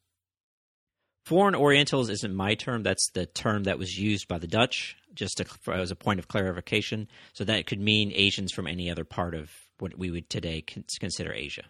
Foreign 1.27 1.55
Orientals 1.55 2.09
isn't 2.09 2.35
my 2.35 2.55
term, 2.55 2.83
that's 2.83 3.11
the 3.13 3.27
term 3.27 3.65
that 3.65 3.79
was 3.79 3.99
used 3.99 4.27
by 4.27 4.39
the 4.39 4.47
Dutch, 4.47 4.97
just 5.15 5.37
to, 5.37 5.73
as 5.73 5.91
a 5.91 5.97
point 5.97 6.19
of 6.19 6.29
clarification. 6.29 7.09
So 7.35 7.45
that 7.45 7.67
could 7.67 7.79
mean 7.79 8.11
Asians 8.15 8.53
from 8.53 8.67
any 8.67 8.91
other 8.91 9.05
part 9.05 9.35
of 9.35 9.51
what 9.79 9.99
we 9.99 10.11
would 10.11 10.31
today 10.31 10.63
consider 10.63 11.33
Asia. 11.33 11.65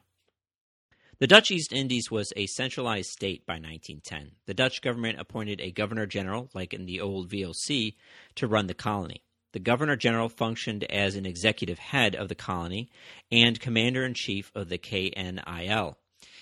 The 1.19 1.27
Dutch 1.27 1.51
East 1.51 1.73
Indies 1.73 2.11
was 2.11 2.33
a 2.37 2.47
centralized 2.47 3.11
state 3.11 3.45
by 3.45 3.55
1910. 3.55 4.33
The 4.47 4.55
Dutch 4.55 4.83
government 4.83 5.21
appointed 5.21 5.61
a 5.61 5.71
governor 5.71 6.07
general, 6.07 6.49
like 6.55 6.73
in 6.73 6.87
the 6.87 7.01
old 7.01 7.29
VOC, 7.29 7.95
to 8.37 8.47
run 8.47 8.69
the 8.69 8.75
colony. 8.75 9.23
The 9.53 9.61
Governor 9.61 9.97
General 9.97 10.29
functioned 10.29 10.85
as 10.85 11.15
an 11.15 11.27
executive 11.27 11.79
head 11.79 12.15
of 12.17 12.29
the 12.29 12.35
colony 12.35 12.91
and 13.31 13.61
commander 13.61 14.05
in 14.05 14.15
chief 14.15 14.51
of 14.55 14.69
the 14.69 14.79
KNIL. 14.79 15.97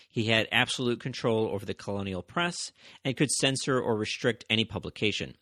He 0.09 0.26
had 0.26 0.49
absolute 0.50 1.00
control 1.00 1.49
over 1.49 1.64
the 1.64 1.75
colonial 1.75 2.23
press 2.23 2.57
and 3.05 3.17
could 3.17 3.31
censor 3.31 3.81
or 3.81 3.97
restrict 3.97 4.45
any 4.50 4.64
publication. 4.64 5.37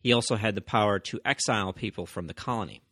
He 0.00 0.12
also 0.12 0.36
had 0.36 0.54
the 0.54 0.60
power 0.60 0.98
to 0.98 1.20
exile 1.24 1.72
people 1.72 2.06
from 2.06 2.26
the 2.26 2.34
colony. 2.34 2.82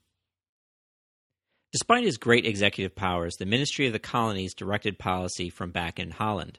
Despite 1.72 2.04
his 2.04 2.18
great 2.18 2.46
executive 2.46 2.96
powers, 2.96 3.34
the 3.38 3.46
Ministry 3.46 3.86
of 3.86 3.92
the 3.92 4.00
Colonies 4.00 4.54
directed 4.54 4.98
policy 4.98 5.50
from 5.50 5.70
back 5.70 6.00
in 6.00 6.10
Holland. 6.10 6.58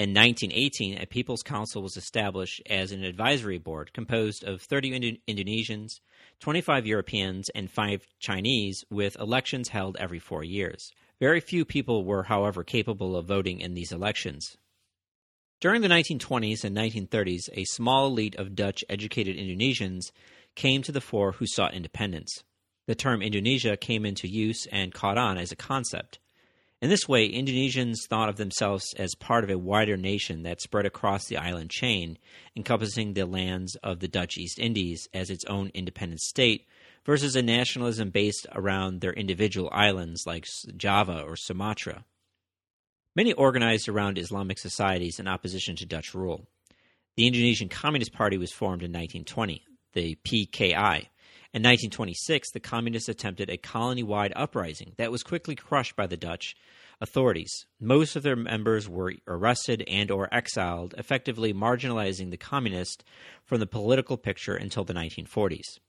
In 0.00 0.14
1918, 0.14 0.96
a 0.96 1.04
People's 1.04 1.42
Council 1.42 1.82
was 1.82 1.98
established 1.98 2.62
as 2.70 2.90
an 2.90 3.04
advisory 3.04 3.58
board 3.58 3.92
composed 3.92 4.42
of 4.44 4.62
30 4.62 4.94
Indo- 4.94 5.18
Indonesians, 5.28 6.00
25 6.38 6.86
Europeans, 6.86 7.50
and 7.50 7.70
5 7.70 8.06
Chinese, 8.18 8.82
with 8.88 9.20
elections 9.20 9.68
held 9.68 9.98
every 9.98 10.18
four 10.18 10.42
years. 10.42 10.90
Very 11.20 11.38
few 11.38 11.66
people 11.66 12.02
were, 12.02 12.22
however, 12.22 12.64
capable 12.64 13.14
of 13.14 13.26
voting 13.26 13.60
in 13.60 13.74
these 13.74 13.92
elections. 13.92 14.56
During 15.60 15.82
the 15.82 15.88
1920s 15.88 16.64
and 16.64 16.74
1930s, 16.74 17.50
a 17.52 17.64
small 17.64 18.06
elite 18.06 18.36
of 18.36 18.56
Dutch 18.56 18.82
educated 18.88 19.36
Indonesians 19.36 20.12
came 20.54 20.80
to 20.80 20.92
the 20.92 21.02
fore 21.02 21.32
who 21.32 21.46
sought 21.46 21.74
independence. 21.74 22.42
The 22.86 22.94
term 22.94 23.20
Indonesia 23.20 23.76
came 23.76 24.06
into 24.06 24.26
use 24.26 24.64
and 24.72 24.94
caught 24.94 25.18
on 25.18 25.36
as 25.36 25.52
a 25.52 25.56
concept. 25.56 26.20
In 26.80 26.88
this 26.88 27.06
way, 27.06 27.28
Indonesians 27.28 28.06
thought 28.08 28.30
of 28.30 28.36
themselves 28.36 28.94
as 28.96 29.14
part 29.14 29.44
of 29.44 29.50
a 29.50 29.58
wider 29.58 29.98
nation 29.98 30.44
that 30.44 30.62
spread 30.62 30.86
across 30.86 31.26
the 31.26 31.36
island 31.36 31.70
chain, 31.70 32.16
encompassing 32.56 33.12
the 33.12 33.26
lands 33.26 33.76
of 33.82 34.00
the 34.00 34.08
Dutch 34.08 34.38
East 34.38 34.58
Indies 34.58 35.06
as 35.12 35.28
its 35.28 35.44
own 35.44 35.70
independent 35.74 36.20
state, 36.20 36.66
versus 37.04 37.36
a 37.36 37.42
nationalism 37.42 38.08
based 38.08 38.46
around 38.54 39.00
their 39.00 39.12
individual 39.12 39.68
islands 39.72 40.24
like 40.26 40.46
Java 40.74 41.22
or 41.22 41.36
Sumatra. 41.36 42.06
Many 43.14 43.34
organized 43.34 43.88
around 43.88 44.16
Islamic 44.16 44.58
societies 44.58 45.18
in 45.18 45.28
opposition 45.28 45.76
to 45.76 45.86
Dutch 45.86 46.14
rule. 46.14 46.46
The 47.16 47.26
Indonesian 47.26 47.68
Communist 47.68 48.14
Party 48.14 48.38
was 48.38 48.52
formed 48.52 48.82
in 48.82 48.90
1920, 48.90 49.64
the 49.92 50.16
PKI. 50.24 51.08
In 51.52 51.62
1926, 51.62 52.52
the 52.52 52.60
communists 52.60 53.08
attempted 53.08 53.50
a 53.50 53.56
colony 53.56 54.04
wide 54.04 54.32
uprising 54.36 54.92
that 54.98 55.10
was 55.10 55.24
quickly 55.24 55.56
crushed 55.56 55.96
by 55.96 56.06
the 56.06 56.16
Dutch 56.16 56.54
authorities. 57.00 57.66
Most 57.80 58.14
of 58.14 58.22
their 58.22 58.36
members 58.36 58.88
were 58.88 59.14
arrested 59.26 59.82
and 59.88 60.12
or 60.12 60.32
exiled, 60.32 60.94
effectively 60.96 61.52
marginalizing 61.52 62.30
the 62.30 62.36
communists 62.36 63.02
from 63.44 63.58
the 63.58 63.66
political 63.66 64.16
picture 64.16 64.54
until 64.54 64.84
the 64.84 64.94
1940s. 64.94 65.80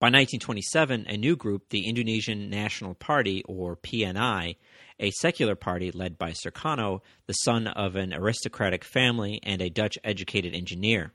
By 0.00 0.06
1927, 0.06 1.04
a 1.06 1.18
new 1.18 1.36
group, 1.36 1.68
the 1.68 1.86
Indonesian 1.86 2.48
National 2.48 2.94
Party, 2.94 3.42
or 3.46 3.76
PNI, 3.76 4.56
a 4.98 5.10
secular 5.10 5.54
party 5.54 5.90
led 5.90 6.16
by 6.16 6.30
Sukarno, 6.30 7.02
the 7.26 7.34
son 7.34 7.66
of 7.66 7.94
an 7.94 8.14
aristocratic 8.14 8.84
family 8.84 9.38
and 9.42 9.60
a 9.60 9.68
Dutch 9.68 9.98
educated 10.02 10.54
engineer, 10.54 11.12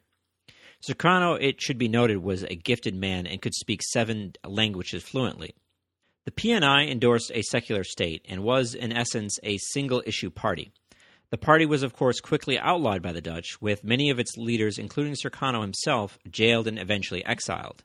Sukarno, 0.86 1.38
it 1.42 1.62
should 1.62 1.78
be 1.78 1.88
noted, 1.88 2.18
was 2.18 2.44
a 2.44 2.56
gifted 2.56 2.96
man 2.96 3.26
and 3.26 3.42
could 3.42 3.56
speak 3.56 3.82
seven 3.84 4.34
languages 4.46 5.04
fluently. 5.04 5.56
The 6.26 6.32
PNI 6.32 6.90
endorsed 6.92 7.32
a 7.34 7.42
secular 7.42 7.84
state 7.84 8.26
and 8.28 8.44
was, 8.44 8.74
in 8.74 8.92
essence, 8.92 9.40
a 9.44 9.58
single 9.58 10.04
issue 10.06 10.30
party. 10.30 10.72
The 11.30 11.38
party 11.38 11.66
was, 11.66 11.84
of 11.84 11.94
course, 11.94 12.20
quickly 12.20 12.58
outlawed 12.60 13.02
by 13.02 13.12
the 13.12 13.22
Dutch, 13.22 13.62
with 13.62 13.84
many 13.84 14.10
of 14.10 14.20
its 14.20 14.38
leaders, 14.38 14.78
including 14.78 15.14
Sukarno 15.14 15.62
himself, 15.62 16.20
jailed 16.30 16.68
and 16.68 16.80
eventually 16.80 17.26
exiled. 17.26 17.84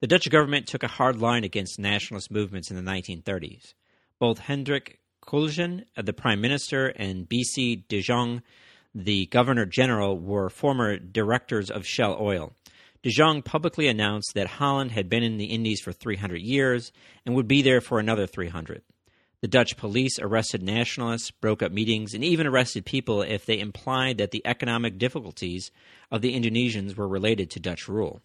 The 0.00 0.06
Dutch 0.06 0.30
government 0.30 0.66
took 0.66 0.82
a 0.82 0.88
hard 0.88 1.20
line 1.20 1.44
against 1.44 1.78
nationalist 1.78 2.30
movements 2.30 2.70
in 2.70 2.76
the 2.76 2.90
1930s. 2.90 3.74
Both 4.18 4.38
Hendrik 4.38 5.00
Colijn, 5.22 5.84
the 5.96 6.12
prime 6.14 6.40
minister, 6.40 6.88
and 6.88 7.28
B.C. 7.28 7.84
de 7.88 8.00
Jong, 8.00 8.42
the 8.94 9.26
Governor 9.26 9.66
General 9.66 10.18
were 10.18 10.50
former 10.50 10.98
directors 10.98 11.70
of 11.70 11.86
Shell 11.86 12.18
Oil. 12.20 12.52
De 13.02 13.10
Jong 13.10 13.42
publicly 13.42 13.88
announced 13.88 14.32
that 14.34 14.46
Holland 14.46 14.90
had 14.90 15.08
been 15.08 15.22
in 15.22 15.38
the 15.38 15.46
Indies 15.46 15.80
for 15.80 15.92
300 15.92 16.40
years 16.42 16.92
and 17.24 17.34
would 17.34 17.48
be 17.48 17.62
there 17.62 17.80
for 17.80 17.98
another 17.98 18.26
300. 18.26 18.82
The 19.40 19.48
Dutch 19.48 19.78
police 19.78 20.18
arrested 20.18 20.62
nationalists, 20.62 21.30
broke 21.30 21.62
up 21.62 21.72
meetings, 21.72 22.12
and 22.12 22.22
even 22.22 22.46
arrested 22.46 22.84
people 22.84 23.22
if 23.22 23.46
they 23.46 23.58
implied 23.58 24.18
that 24.18 24.32
the 24.32 24.42
economic 24.44 24.98
difficulties 24.98 25.70
of 26.10 26.20
the 26.20 26.34
Indonesians 26.34 26.94
were 26.94 27.08
related 27.08 27.50
to 27.50 27.60
Dutch 27.60 27.88
rule. 27.88 28.20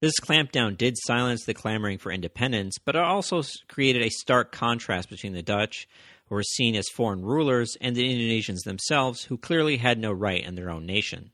This 0.00 0.20
clampdown 0.20 0.76
did 0.76 0.96
silence 0.98 1.44
the 1.44 1.54
clamoring 1.54 1.98
for 1.98 2.12
independence, 2.12 2.78
but 2.84 2.94
it 2.94 3.02
also 3.02 3.42
created 3.68 4.02
a 4.02 4.10
stark 4.10 4.52
contrast 4.52 5.08
between 5.10 5.32
the 5.32 5.42
Dutch, 5.42 5.88
were 6.32 6.42
seen 6.42 6.74
as 6.74 6.88
foreign 6.88 7.22
rulers, 7.22 7.76
and 7.78 7.94
the 7.94 8.10
Indonesians 8.10 8.62
themselves, 8.64 9.24
who 9.24 9.36
clearly 9.36 9.76
had 9.76 9.98
no 9.98 10.10
right 10.10 10.42
in 10.42 10.54
their 10.54 10.70
own 10.70 10.86
nation. 10.86 11.30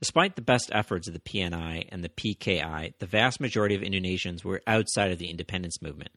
Despite 0.00 0.34
the 0.34 0.40
best 0.40 0.70
efforts 0.72 1.08
of 1.08 1.12
the 1.12 1.20
PNI 1.20 1.86
and 1.90 2.02
the 2.02 2.08
PKI, 2.08 2.94
the 3.00 3.06
vast 3.06 3.38
majority 3.38 3.74
of 3.74 3.82
Indonesians 3.82 4.42
were 4.42 4.62
outside 4.66 5.10
of 5.10 5.18
the 5.18 5.28
independence 5.28 5.82
movement. 5.82 6.12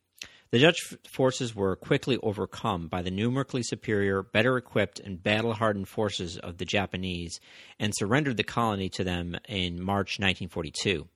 The 0.49 0.59
Dutch 0.59 0.79
forces 1.09 1.53
were 1.53 1.75
quickly 1.75 2.17
overcome 2.23 2.87
by 2.87 3.01
the 3.01 3.11
numerically 3.11 3.63
superior, 3.63 4.23
better 4.23 4.55
equipped, 4.55 4.99
and 4.99 5.21
battle 5.21 5.53
hardened 5.53 5.89
forces 5.89 6.37
of 6.37 6.57
the 6.57 6.65
Japanese 6.65 7.41
and 7.79 7.93
surrendered 7.93 8.37
the 8.37 8.43
colony 8.43 8.87
to 8.89 9.03
them 9.03 9.35
in 9.49 9.81
March 9.81 10.19
1942. 10.19 11.07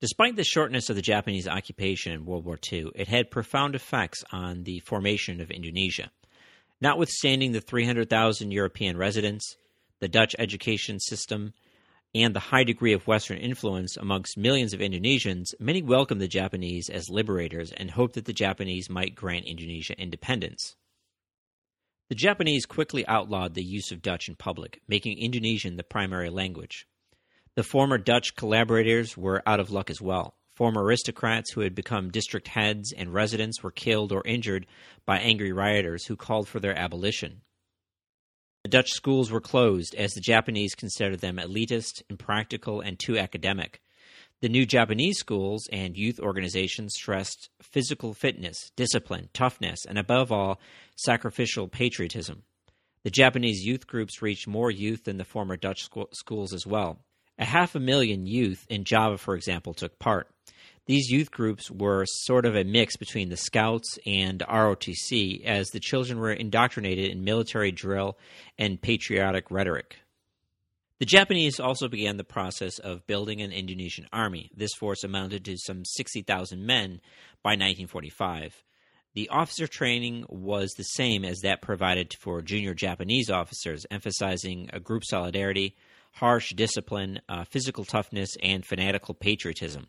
Despite 0.00 0.36
the 0.36 0.44
shortness 0.44 0.88
of 0.88 0.96
the 0.96 1.02
Japanese 1.02 1.46
occupation 1.46 2.12
in 2.12 2.24
World 2.24 2.46
War 2.46 2.58
II, 2.72 2.90
it 2.94 3.08
had 3.08 3.30
profound 3.30 3.74
effects 3.74 4.24
on 4.32 4.64
the 4.64 4.80
formation 4.80 5.42
of 5.42 5.50
Indonesia. 5.50 6.10
Notwithstanding 6.80 7.52
the 7.52 7.60
300,000 7.60 8.50
European 8.50 8.96
residents, 8.96 9.56
the 9.98 10.08
Dutch 10.08 10.34
education 10.38 10.98
system, 11.00 11.52
and 12.14 12.34
the 12.34 12.40
high 12.40 12.64
degree 12.64 12.92
of 12.92 13.06
Western 13.06 13.38
influence 13.38 13.96
amongst 13.96 14.36
millions 14.36 14.72
of 14.72 14.80
Indonesians, 14.80 15.54
many 15.60 15.82
welcomed 15.82 16.20
the 16.20 16.28
Japanese 16.28 16.88
as 16.88 17.08
liberators 17.08 17.72
and 17.72 17.90
hoped 17.90 18.14
that 18.14 18.24
the 18.24 18.32
Japanese 18.32 18.90
might 18.90 19.14
grant 19.14 19.46
Indonesia 19.46 19.94
independence. 19.96 20.76
The 22.08 22.16
Japanese 22.16 22.66
quickly 22.66 23.06
outlawed 23.06 23.54
the 23.54 23.62
use 23.62 23.92
of 23.92 24.02
Dutch 24.02 24.28
in 24.28 24.34
public, 24.34 24.80
making 24.88 25.18
Indonesian 25.18 25.76
the 25.76 25.84
primary 25.84 26.28
language. 26.30 26.86
The 27.54 27.62
former 27.62 27.98
Dutch 27.98 28.34
collaborators 28.34 29.16
were 29.16 29.42
out 29.46 29.60
of 29.60 29.70
luck 29.70 29.90
as 29.90 30.00
well. 30.00 30.34
Former 30.56 30.82
aristocrats 30.82 31.52
who 31.52 31.60
had 31.60 31.74
become 31.74 32.10
district 32.10 32.48
heads 32.48 32.92
and 32.92 33.14
residents 33.14 33.62
were 33.62 33.70
killed 33.70 34.10
or 34.10 34.26
injured 34.26 34.66
by 35.06 35.18
angry 35.20 35.52
rioters 35.52 36.06
who 36.06 36.16
called 36.16 36.48
for 36.48 36.58
their 36.58 36.76
abolition. 36.76 37.42
The 38.62 38.68
Dutch 38.68 38.90
schools 38.90 39.30
were 39.30 39.40
closed 39.40 39.94
as 39.94 40.12
the 40.12 40.20
Japanese 40.20 40.74
considered 40.74 41.20
them 41.20 41.36
elitist, 41.36 42.02
impractical, 42.10 42.82
and 42.82 42.98
too 42.98 43.16
academic. 43.16 43.80
The 44.42 44.50
new 44.50 44.66
Japanese 44.66 45.18
schools 45.18 45.66
and 45.72 45.96
youth 45.96 46.20
organizations 46.20 46.94
stressed 46.94 47.48
physical 47.62 48.12
fitness, 48.12 48.70
discipline, 48.76 49.30
toughness, 49.32 49.86
and 49.86 49.98
above 49.98 50.30
all, 50.30 50.60
sacrificial 50.96 51.68
patriotism. 51.68 52.42
The 53.02 53.10
Japanese 53.10 53.64
youth 53.64 53.86
groups 53.86 54.20
reached 54.20 54.46
more 54.46 54.70
youth 54.70 55.04
than 55.04 55.16
the 55.16 55.24
former 55.24 55.56
Dutch 55.56 55.88
schools 56.12 56.52
as 56.52 56.66
well. 56.66 56.98
A 57.38 57.46
half 57.46 57.74
a 57.74 57.80
million 57.80 58.26
youth 58.26 58.66
in 58.68 58.84
Java, 58.84 59.16
for 59.16 59.34
example, 59.34 59.72
took 59.72 59.98
part. 59.98 60.28
These 60.86 61.10
youth 61.10 61.30
groups 61.30 61.70
were 61.70 62.04
sort 62.06 62.46
of 62.46 62.56
a 62.56 62.64
mix 62.64 62.96
between 62.96 63.28
the 63.28 63.36
Scouts 63.36 63.98
and 64.06 64.40
ROTC, 64.40 65.44
as 65.44 65.68
the 65.68 65.80
children 65.80 66.18
were 66.18 66.32
indoctrinated 66.32 67.10
in 67.10 67.22
military 67.22 67.70
drill 67.70 68.18
and 68.58 68.80
patriotic 68.80 69.50
rhetoric. 69.50 69.98
The 70.98 71.06
Japanese 71.06 71.58
also 71.58 71.88
began 71.88 72.18
the 72.18 72.24
process 72.24 72.78
of 72.78 73.06
building 73.06 73.40
an 73.40 73.52
Indonesian 73.52 74.06
army. 74.12 74.50
This 74.54 74.74
force 74.74 75.02
amounted 75.02 75.46
to 75.46 75.56
some 75.56 75.84
60,000 75.84 76.66
men 76.66 77.00
by 77.42 77.52
1945. 77.52 78.62
The 79.14 79.28
officer 79.30 79.66
training 79.66 80.26
was 80.28 80.72
the 80.72 80.84
same 80.84 81.24
as 81.24 81.40
that 81.40 81.62
provided 81.62 82.14
for 82.20 82.42
junior 82.42 82.74
Japanese 82.74 83.30
officers, 83.30 83.86
emphasizing 83.90 84.68
a 84.72 84.78
group 84.78 85.04
solidarity, 85.04 85.74
harsh 86.12 86.52
discipline, 86.54 87.20
uh, 87.28 87.44
physical 87.44 87.84
toughness, 87.84 88.36
and 88.42 88.64
fanatical 88.64 89.14
patriotism. 89.14 89.88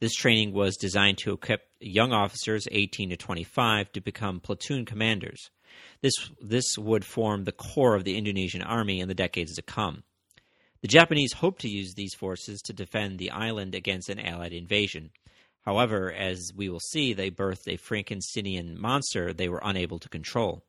This 0.00 0.14
training 0.14 0.52
was 0.52 0.76
designed 0.76 1.18
to 1.18 1.32
equip 1.32 1.62
young 1.80 2.12
officers 2.12 2.68
18 2.70 3.10
to 3.10 3.16
25 3.16 3.92
to 3.92 4.00
become 4.00 4.40
platoon 4.40 4.84
commanders. 4.84 5.50
This, 6.02 6.14
this 6.40 6.78
would 6.78 7.04
form 7.04 7.44
the 7.44 7.52
core 7.52 7.94
of 7.94 8.04
the 8.04 8.16
Indonesian 8.16 8.62
army 8.62 9.00
in 9.00 9.08
the 9.08 9.14
decades 9.14 9.54
to 9.56 9.62
come. 9.62 10.04
The 10.82 10.88
Japanese 10.88 11.32
hoped 11.32 11.62
to 11.62 11.68
use 11.68 11.94
these 11.94 12.14
forces 12.14 12.62
to 12.62 12.72
defend 12.72 13.18
the 13.18 13.32
island 13.32 13.74
against 13.74 14.08
an 14.08 14.20
Allied 14.20 14.52
invasion. 14.52 15.10
However, 15.62 16.12
as 16.12 16.52
we 16.54 16.68
will 16.68 16.80
see, 16.80 17.12
they 17.12 17.30
birthed 17.30 17.66
a 17.66 17.76
Frankensteinian 17.76 18.76
monster 18.76 19.32
they 19.32 19.48
were 19.48 19.60
unable 19.64 19.98
to 19.98 20.08
control. 20.08 20.64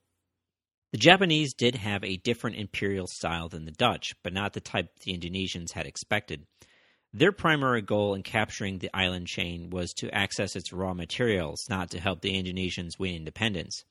The 0.91 0.97
Japanese 0.97 1.53
did 1.53 1.75
have 1.75 2.03
a 2.03 2.17
different 2.17 2.57
imperial 2.57 3.05
style 3.05 3.47
than 3.47 3.65
the 3.65 3.71
Dutch, 3.71 4.15
but 4.23 4.33
not 4.33 4.53
the 4.53 4.59
type 4.59 4.89
the 5.01 5.13
Indonesians 5.13 5.73
had 5.73 5.85
expected. 5.85 6.47
Their 7.11 7.31
primary 7.31 7.81
goal 7.81 8.13
in 8.13 8.21
capturing 8.21 8.77
the 8.77 8.91
island 8.93 9.25
chain 9.25 9.71
was 9.71 9.93
to 9.93 10.13
access 10.13 10.55
its 10.55 10.71
raw 10.71 10.93
materials, 10.93 11.65
not 11.67 11.89
to 11.89 11.99
help 11.99 12.21
the 12.21 12.35
Indonesians 12.35 12.99
win 12.99 13.15
independence. 13.15 13.83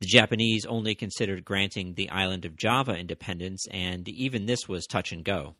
The 0.00 0.06
Japanese 0.06 0.66
only 0.66 0.94
considered 0.94 1.42
granting 1.42 1.94
the 1.94 2.10
island 2.10 2.44
of 2.44 2.56
Java 2.56 2.98
independence, 2.98 3.66
and 3.70 4.06
even 4.10 4.44
this 4.44 4.68
was 4.68 4.86
touch 4.86 5.10
and 5.10 5.24
go. 5.24 5.54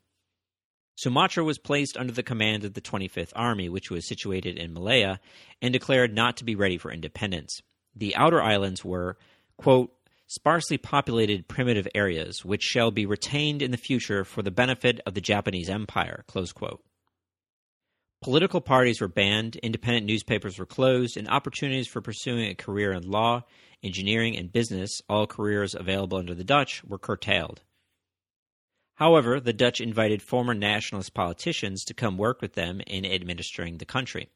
Sumatra 0.95 1.43
was 1.43 1.57
placed 1.57 1.97
under 1.97 2.13
the 2.13 2.21
command 2.21 2.63
of 2.63 2.75
the 2.75 2.81
25th 2.81 3.33
Army, 3.35 3.67
which 3.67 3.89
was 3.89 4.07
situated 4.07 4.59
in 4.59 4.71
Malaya, 4.71 5.19
and 5.59 5.73
declared 5.73 6.13
not 6.13 6.37
to 6.37 6.45
be 6.45 6.55
ready 6.55 6.77
for 6.77 6.91
independence. 6.91 7.63
The 7.95 8.15
outer 8.15 8.43
islands 8.43 8.85
were, 8.85 9.17
quote, 9.57 9.91
sparsely 10.27 10.77
populated 10.77 11.47
primitive 11.47 11.87
areas, 11.95 12.45
which 12.45 12.61
shall 12.61 12.91
be 12.91 13.07
retained 13.07 13.63
in 13.63 13.71
the 13.71 13.77
future 13.77 14.23
for 14.23 14.43
the 14.43 14.51
benefit 14.51 14.99
of 15.07 15.15
the 15.15 15.21
Japanese 15.21 15.67
Empire, 15.67 16.23
close 16.27 16.51
quote. 16.51 16.83
Political 18.21 18.61
parties 18.61 19.01
were 19.01 19.07
banned, 19.07 19.55
independent 19.55 20.05
newspapers 20.05 20.59
were 20.59 20.65
closed, 20.67 21.17
and 21.17 21.27
opportunities 21.27 21.87
for 21.87 22.01
pursuing 22.01 22.51
a 22.51 22.53
career 22.53 22.91
in 22.93 23.09
law, 23.09 23.41
engineering, 23.81 24.37
and 24.37 24.51
business, 24.51 25.01
all 25.09 25.25
careers 25.25 25.73
available 25.73 26.19
under 26.19 26.35
the 26.35 26.43
Dutch, 26.43 26.83
were 26.83 26.99
curtailed. 26.99 27.61
However, 28.93 29.39
the 29.39 29.53
Dutch 29.53 29.81
invited 29.81 30.21
former 30.21 30.53
nationalist 30.53 31.15
politicians 31.15 31.83
to 31.85 31.95
come 31.95 32.15
work 32.15 32.43
with 32.43 32.53
them 32.53 32.79
in 32.85 33.07
administering 33.07 33.79
the 33.79 33.85
country. 33.85 34.29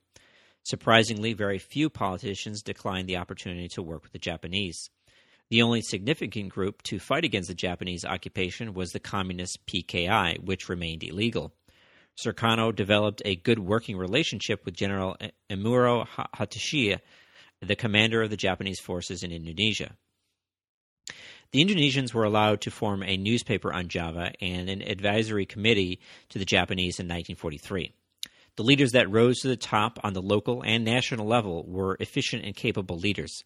Surprisingly, 0.64 1.34
very 1.34 1.60
few 1.60 1.88
politicians 1.88 2.64
declined 2.64 3.08
the 3.08 3.18
opportunity 3.18 3.68
to 3.68 3.84
work 3.84 4.02
with 4.02 4.14
the 4.14 4.18
Japanese. 4.18 4.90
The 5.52 5.62
only 5.62 5.84
significant 5.84 6.50
group 6.50 6.82
to 6.84 6.98
fight 6.98 7.24
against 7.24 7.50
the 7.50 7.54
Japanese 7.54 8.04
occupation 8.04 8.74
was 8.74 8.90
the 8.90 9.00
communist 9.00 9.60
PKI, 9.68 10.44
which 10.44 10.70
remained 10.70 11.04
illegal. 11.04 11.54
Sukarno 12.18 12.74
developed 12.74 13.22
a 13.26 13.36
good 13.36 13.60
working 13.60 13.98
relationship 13.98 14.64
with 14.66 14.76
General 14.76 15.18
Emuro 15.50 16.08
Hatashiya, 16.08 17.00
the 17.62 17.76
commander 17.76 18.22
of 18.22 18.30
the 18.30 18.38
Japanese 18.38 18.80
forces 18.80 19.24
in 19.24 19.32
Indonesia. 19.32 19.92
The 21.52 21.64
Indonesians 21.64 22.14
were 22.14 22.24
allowed 22.24 22.62
to 22.62 22.72
form 22.72 23.04
a 23.04 23.18
newspaper 23.18 23.72
on 23.72 23.88
Java 23.88 24.32
and 24.42 24.70
an 24.70 24.82
advisory 24.82 25.46
committee 25.46 26.00
to 26.30 26.40
the 26.40 26.46
Japanese 26.46 27.00
in 27.00 27.06
1943. 27.06 27.94
The 28.58 28.64
leaders 28.64 28.92
that 28.94 29.12
rose 29.12 29.40
to 29.40 29.50
the 29.50 29.58
top 29.58 30.00
on 30.04 30.14
the 30.14 30.22
local 30.22 30.62
and 30.64 30.86
national 30.86 31.28
level 31.28 31.66
were 31.68 31.98
efficient 32.00 32.46
and 32.46 32.56
capable 32.56 32.98
leaders. 32.98 33.44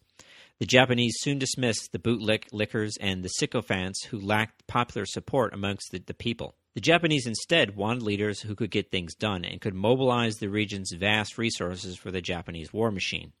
The 0.60 0.66
Japanese 0.66 1.16
soon 1.18 1.38
dismissed 1.38 1.90
the 1.90 1.98
bootlickers 1.98 2.92
and 3.00 3.24
the 3.24 3.28
sycophants 3.28 4.04
who 4.04 4.20
lacked 4.20 4.66
popular 4.66 5.06
support 5.06 5.52
amongst 5.52 5.90
the, 5.90 5.98
the 5.98 6.14
people. 6.14 6.54
The 6.74 6.80
Japanese 6.80 7.26
instead 7.26 7.74
wanted 7.74 8.04
leaders 8.04 8.40
who 8.40 8.54
could 8.54 8.70
get 8.70 8.90
things 8.90 9.16
done 9.16 9.44
and 9.44 9.60
could 9.60 9.74
mobilize 9.74 10.36
the 10.36 10.48
region's 10.48 10.92
vast 10.92 11.36
resources 11.36 11.96
for 11.96 12.12
the 12.12 12.20
Japanese 12.20 12.72
war 12.72 12.92
machine. 12.92 13.32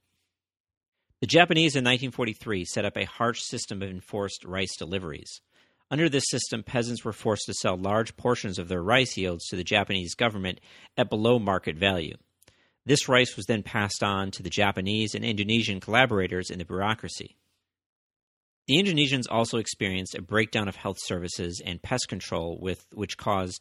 The 1.20 1.28
Japanese 1.28 1.76
in 1.76 1.84
1943 1.84 2.64
set 2.64 2.84
up 2.84 2.96
a 2.96 3.04
harsh 3.04 3.42
system 3.42 3.82
of 3.82 3.90
enforced 3.90 4.44
rice 4.44 4.74
deliveries. 4.76 5.40
Under 5.92 6.08
this 6.08 6.28
system, 6.28 6.62
peasants 6.62 7.04
were 7.04 7.12
forced 7.12 7.46
to 7.46 7.54
sell 7.54 7.76
large 7.76 8.16
portions 8.16 8.58
of 8.58 8.68
their 8.68 8.82
rice 8.82 9.16
yields 9.16 9.46
to 9.46 9.56
the 9.56 9.64
Japanese 9.64 10.14
government 10.14 10.60
at 10.96 11.10
below 11.10 11.38
market 11.38 11.76
value. 11.76 12.16
This 12.86 13.08
rice 13.08 13.36
was 13.36 13.46
then 13.46 13.62
passed 13.62 14.02
on 14.02 14.30
to 14.32 14.42
the 14.42 14.50
Japanese 14.50 15.14
and 15.14 15.24
Indonesian 15.24 15.78
collaborators 15.78 16.50
in 16.50 16.58
the 16.58 16.64
bureaucracy. 16.64 17.36
The 18.66 18.78
Indonesians 18.80 19.26
also 19.28 19.58
experienced 19.58 20.14
a 20.14 20.22
breakdown 20.22 20.68
of 20.68 20.76
health 20.76 20.98
services 21.00 21.60
and 21.64 21.82
pest 21.82 22.06
control, 22.08 22.58
with, 22.60 22.86
which 22.92 23.16
caused 23.16 23.60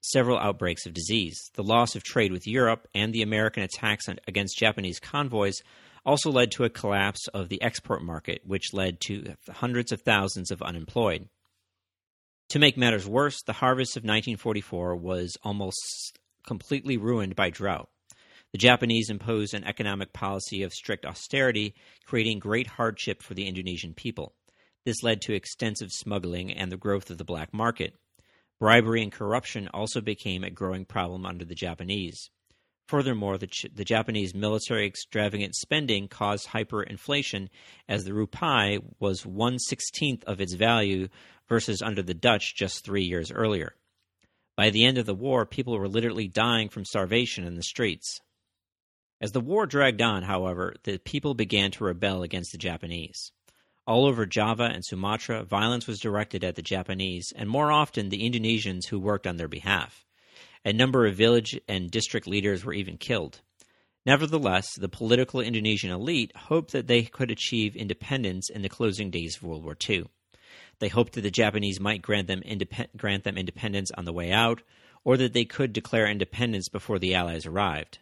several 0.00 0.38
outbreaks 0.38 0.86
of 0.86 0.94
disease. 0.94 1.38
The 1.54 1.62
loss 1.62 1.94
of 1.94 2.02
trade 2.02 2.32
with 2.32 2.46
Europe 2.46 2.88
and 2.94 3.12
the 3.12 3.22
American 3.22 3.62
attacks 3.62 4.08
on, 4.08 4.18
against 4.26 4.58
Japanese 4.58 5.00
convoys 5.00 5.60
also 6.04 6.30
led 6.30 6.50
to 6.52 6.64
a 6.64 6.70
collapse 6.70 7.28
of 7.28 7.48
the 7.48 7.60
export 7.62 8.02
market, 8.02 8.42
which 8.44 8.72
led 8.72 9.00
to 9.02 9.34
hundreds 9.50 9.92
of 9.92 10.02
thousands 10.02 10.50
of 10.50 10.62
unemployed. 10.62 11.28
To 12.50 12.58
make 12.58 12.78
matters 12.78 13.06
worse, 13.06 13.42
the 13.42 13.52
harvest 13.52 13.96
of 13.96 14.04
1944 14.04 14.96
was 14.96 15.36
almost 15.42 16.18
completely 16.46 16.96
ruined 16.96 17.36
by 17.36 17.50
drought. 17.50 17.90
The 18.52 18.58
Japanese 18.58 19.10
imposed 19.10 19.52
an 19.52 19.64
economic 19.64 20.14
policy 20.14 20.62
of 20.62 20.72
strict 20.72 21.04
austerity, 21.04 21.74
creating 22.06 22.38
great 22.38 22.66
hardship 22.66 23.22
for 23.22 23.34
the 23.34 23.46
Indonesian 23.46 23.92
people. 23.92 24.34
This 24.88 25.02
led 25.02 25.20
to 25.22 25.34
extensive 25.34 25.92
smuggling 25.92 26.50
and 26.50 26.72
the 26.72 26.78
growth 26.78 27.10
of 27.10 27.18
the 27.18 27.24
black 27.24 27.52
market. 27.52 27.92
Bribery 28.58 29.02
and 29.02 29.12
corruption 29.12 29.68
also 29.74 30.00
became 30.00 30.42
a 30.42 30.50
growing 30.50 30.86
problem 30.86 31.26
under 31.26 31.44
the 31.44 31.54
Japanese. 31.54 32.30
Furthermore, 32.86 33.36
the, 33.36 33.50
the 33.74 33.84
Japanese 33.84 34.34
military 34.34 34.86
extravagant 34.86 35.54
spending 35.56 36.08
caused 36.08 36.48
hyperinflation 36.48 37.48
as 37.86 38.04
the 38.04 38.14
rupee 38.14 38.78
was 38.98 39.26
one 39.26 39.58
sixteenth 39.58 40.24
of 40.24 40.40
its 40.40 40.54
value 40.54 41.08
versus 41.50 41.82
under 41.82 42.00
the 42.00 42.14
Dutch 42.14 42.54
just 42.56 42.82
three 42.82 43.04
years 43.04 43.30
earlier. 43.30 43.74
By 44.56 44.70
the 44.70 44.86
end 44.86 44.96
of 44.96 45.04
the 45.04 45.14
war, 45.14 45.44
people 45.44 45.78
were 45.78 45.86
literally 45.86 46.28
dying 46.28 46.70
from 46.70 46.86
starvation 46.86 47.44
in 47.44 47.56
the 47.56 47.62
streets. 47.62 48.20
As 49.20 49.32
the 49.32 49.40
war 49.42 49.66
dragged 49.66 50.00
on, 50.00 50.22
however, 50.22 50.76
the 50.84 50.96
people 50.96 51.34
began 51.34 51.72
to 51.72 51.84
rebel 51.84 52.22
against 52.22 52.52
the 52.52 52.58
Japanese. 52.58 53.32
All 53.88 54.04
over 54.04 54.26
Java 54.26 54.64
and 54.64 54.84
Sumatra, 54.84 55.44
violence 55.44 55.86
was 55.86 55.98
directed 55.98 56.44
at 56.44 56.56
the 56.56 56.62
Japanese 56.62 57.32
and 57.34 57.48
more 57.48 57.72
often 57.72 58.10
the 58.10 58.22
Indonesians 58.22 58.86
who 58.86 58.98
worked 59.00 59.26
on 59.26 59.38
their 59.38 59.48
behalf. 59.48 60.04
A 60.62 60.74
number 60.74 61.06
of 61.06 61.16
village 61.16 61.58
and 61.66 61.90
district 61.90 62.26
leaders 62.26 62.66
were 62.66 62.74
even 62.74 62.98
killed. 62.98 63.40
Nevertheless, 64.04 64.74
the 64.74 64.90
political 64.90 65.40
Indonesian 65.40 65.90
elite 65.90 66.36
hoped 66.36 66.72
that 66.72 66.86
they 66.86 67.04
could 67.04 67.30
achieve 67.30 67.74
independence 67.74 68.50
in 68.50 68.60
the 68.60 68.68
closing 68.68 69.10
days 69.10 69.38
of 69.38 69.44
World 69.44 69.64
War 69.64 69.76
II. 69.88 70.04
They 70.80 70.88
hoped 70.88 71.14
that 71.14 71.22
the 71.22 71.30
Japanese 71.30 71.80
might 71.80 72.02
grant 72.02 72.26
them, 72.26 72.42
indep- 72.42 72.94
grant 72.94 73.24
them 73.24 73.38
independence 73.38 73.90
on 73.96 74.04
the 74.04 74.12
way 74.12 74.30
out, 74.30 74.60
or 75.02 75.16
that 75.16 75.32
they 75.32 75.46
could 75.46 75.72
declare 75.72 76.06
independence 76.06 76.68
before 76.68 76.98
the 76.98 77.14
Allies 77.14 77.46
arrived. 77.46 78.00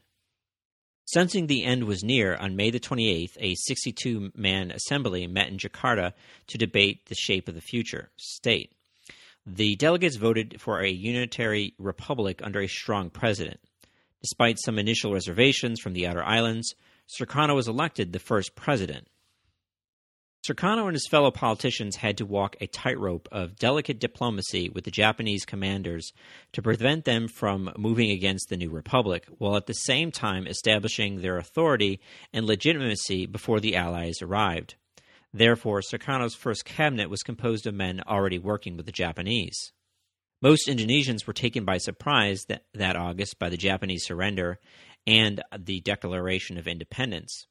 Sensing 1.07 1.47
the 1.47 1.63
end 1.65 1.85
was 1.85 2.03
near, 2.03 2.35
on 2.35 2.57
May 2.57 2.71
the 2.71 2.81
28th, 2.81 3.37
a 3.39 3.55
62 3.55 4.33
man 4.35 4.73
assembly 4.73 5.29
met 5.29 5.47
in 5.49 5.57
Jakarta 5.57 6.13
to 6.49 6.59
debate 6.59 7.07
the 7.07 7.15
shape 7.15 7.47
of 7.47 7.55
the 7.55 7.61
future 7.61 8.11
state. 8.17 8.73
The 9.47 9.77
delegates 9.77 10.17
voted 10.17 10.61
for 10.61 10.81
a 10.81 10.91
unitary 10.91 11.75
republic 11.79 12.41
under 12.43 12.61
a 12.61 12.67
strong 12.67 13.11
president. 13.11 13.61
Despite 14.21 14.59
some 14.59 14.81
initial 14.81 15.13
reservations 15.13 15.79
from 15.79 15.93
the 15.93 16.09
outer 16.09 16.25
islands, 16.25 16.75
Sukarno 17.09 17.55
was 17.55 17.69
elected 17.69 18.13
the 18.13 18.19
first 18.19 18.57
president. 18.57 19.07
Sukarno 20.47 20.87
and 20.87 20.95
his 20.95 21.09
fellow 21.09 21.33
politicians 21.33 21.97
had 21.97 22.19
to 22.19 22.27
walk 22.27 22.57
a 22.61 22.69
tightrope 22.69 23.29
of 23.33 23.57
delicate 23.57 23.99
diplomacy 23.99 24.69
with 24.69 24.85
the 24.85 24.91
Japanese 24.93 25.45
commanders 25.45 26.13
to 26.53 26.63
prevent 26.63 27.05
them 27.05 27.27
from 27.27 27.73
moving 27.77 28.11
against 28.11 28.49
the 28.49 28.57
new 28.57 28.71
republic, 28.71 29.27
while 29.39 29.57
at 29.57 29.67
the 29.67 29.73
same 29.73 30.13
time 30.13 30.47
establishing 30.47 31.21
their 31.21 31.37
authority 31.37 32.01
and 32.33 32.47
legitimacy 32.47 33.27
before 33.27 33.59
the 33.59 33.75
Allies 33.75 34.23
arrived. 34.23 34.77
Therefore, 35.33 35.81
Sukarno's 35.81 36.37
first 36.37 36.65
cabinet 36.65 37.11
was 37.11 37.23
composed 37.23 37.67
of 37.67 37.75
men 37.75 38.01
already 38.07 38.39
working 38.39 38.77
with 38.77 38.87
the 38.87 38.93
Japanese. 38.93 39.73
Most 40.41 40.69
Indonesians 40.69 41.27
were 41.27 41.33
taken 41.33 41.65
by 41.65 41.79
surprise 41.79 42.45
that, 42.49 42.67
that 42.75 42.95
August 42.95 43.39
by 43.41 43.49
the 43.49 43.57
Japanese 43.57 44.05
surrender 44.05 44.61
and 45.07 45.43
the 45.59 45.81
declaration 45.81 46.57
of 46.57 46.69
independence. 46.69 47.47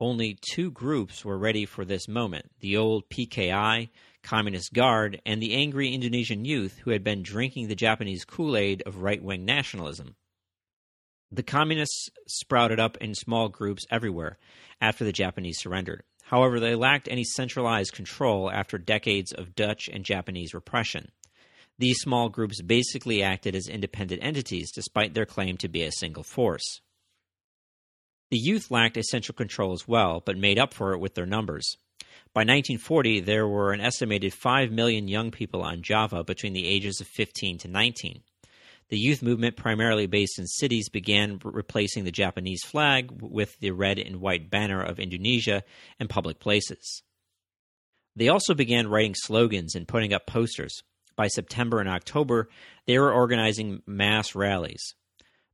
Only 0.00 0.38
two 0.52 0.70
groups 0.70 1.24
were 1.24 1.38
ready 1.38 1.66
for 1.66 1.84
this 1.84 2.06
moment 2.06 2.50
the 2.60 2.76
old 2.76 3.08
PKI, 3.08 3.88
Communist 4.22 4.72
Guard, 4.72 5.20
and 5.26 5.42
the 5.42 5.54
angry 5.54 5.92
Indonesian 5.92 6.44
youth 6.44 6.78
who 6.78 6.90
had 6.90 7.02
been 7.02 7.22
drinking 7.22 7.66
the 7.66 7.74
Japanese 7.74 8.24
Kool 8.24 8.56
Aid 8.56 8.82
of 8.86 9.02
right 9.02 9.22
wing 9.22 9.44
nationalism. 9.44 10.14
The 11.32 11.42
communists 11.42 12.08
sprouted 12.26 12.78
up 12.78 12.96
in 12.98 13.14
small 13.14 13.48
groups 13.48 13.86
everywhere 13.90 14.38
after 14.80 15.04
the 15.04 15.12
Japanese 15.12 15.58
surrendered. 15.58 16.04
However, 16.22 16.60
they 16.60 16.74
lacked 16.74 17.08
any 17.08 17.24
centralized 17.24 17.92
control 17.92 18.50
after 18.50 18.78
decades 18.78 19.32
of 19.32 19.54
Dutch 19.54 19.88
and 19.92 20.04
Japanese 20.04 20.54
repression. 20.54 21.10
These 21.78 21.98
small 22.00 22.28
groups 22.28 22.62
basically 22.62 23.22
acted 23.22 23.54
as 23.54 23.68
independent 23.68 24.22
entities 24.22 24.70
despite 24.72 25.14
their 25.14 25.26
claim 25.26 25.56
to 25.58 25.68
be 25.68 25.82
a 25.82 25.92
single 25.92 26.22
force. 26.22 26.80
The 28.30 28.38
youth 28.38 28.70
lacked 28.70 28.96
essential 28.96 29.34
control 29.34 29.72
as 29.72 29.88
well, 29.88 30.22
but 30.24 30.36
made 30.36 30.58
up 30.58 30.74
for 30.74 30.92
it 30.92 30.98
with 30.98 31.14
their 31.14 31.26
numbers. 31.26 31.76
By 32.34 32.40
1940, 32.42 33.20
there 33.20 33.48
were 33.48 33.72
an 33.72 33.80
estimated 33.80 34.34
5 34.34 34.70
million 34.70 35.08
young 35.08 35.30
people 35.30 35.62
on 35.62 35.82
Java 35.82 36.22
between 36.24 36.52
the 36.52 36.66
ages 36.66 37.00
of 37.00 37.06
15 37.06 37.58
to 37.58 37.68
19. 37.68 38.22
The 38.90 38.98
youth 38.98 39.22
movement, 39.22 39.56
primarily 39.56 40.06
based 40.06 40.38
in 40.38 40.46
cities, 40.46 40.88
began 40.88 41.40
replacing 41.42 42.04
the 42.04 42.12
Japanese 42.12 42.62
flag 42.64 43.10
with 43.10 43.58
the 43.60 43.70
red 43.70 43.98
and 43.98 44.20
white 44.20 44.50
banner 44.50 44.82
of 44.82 44.98
Indonesia 44.98 45.62
in 45.98 46.08
public 46.08 46.38
places. 46.38 47.02
They 48.16 48.28
also 48.28 48.54
began 48.54 48.88
writing 48.88 49.14
slogans 49.14 49.74
and 49.74 49.86
putting 49.86 50.12
up 50.12 50.26
posters. 50.26 50.82
By 51.16 51.28
September 51.28 51.80
and 51.80 51.88
October, 51.88 52.48
they 52.86 52.98
were 52.98 53.12
organizing 53.12 53.82
mass 53.86 54.34
rallies. 54.34 54.94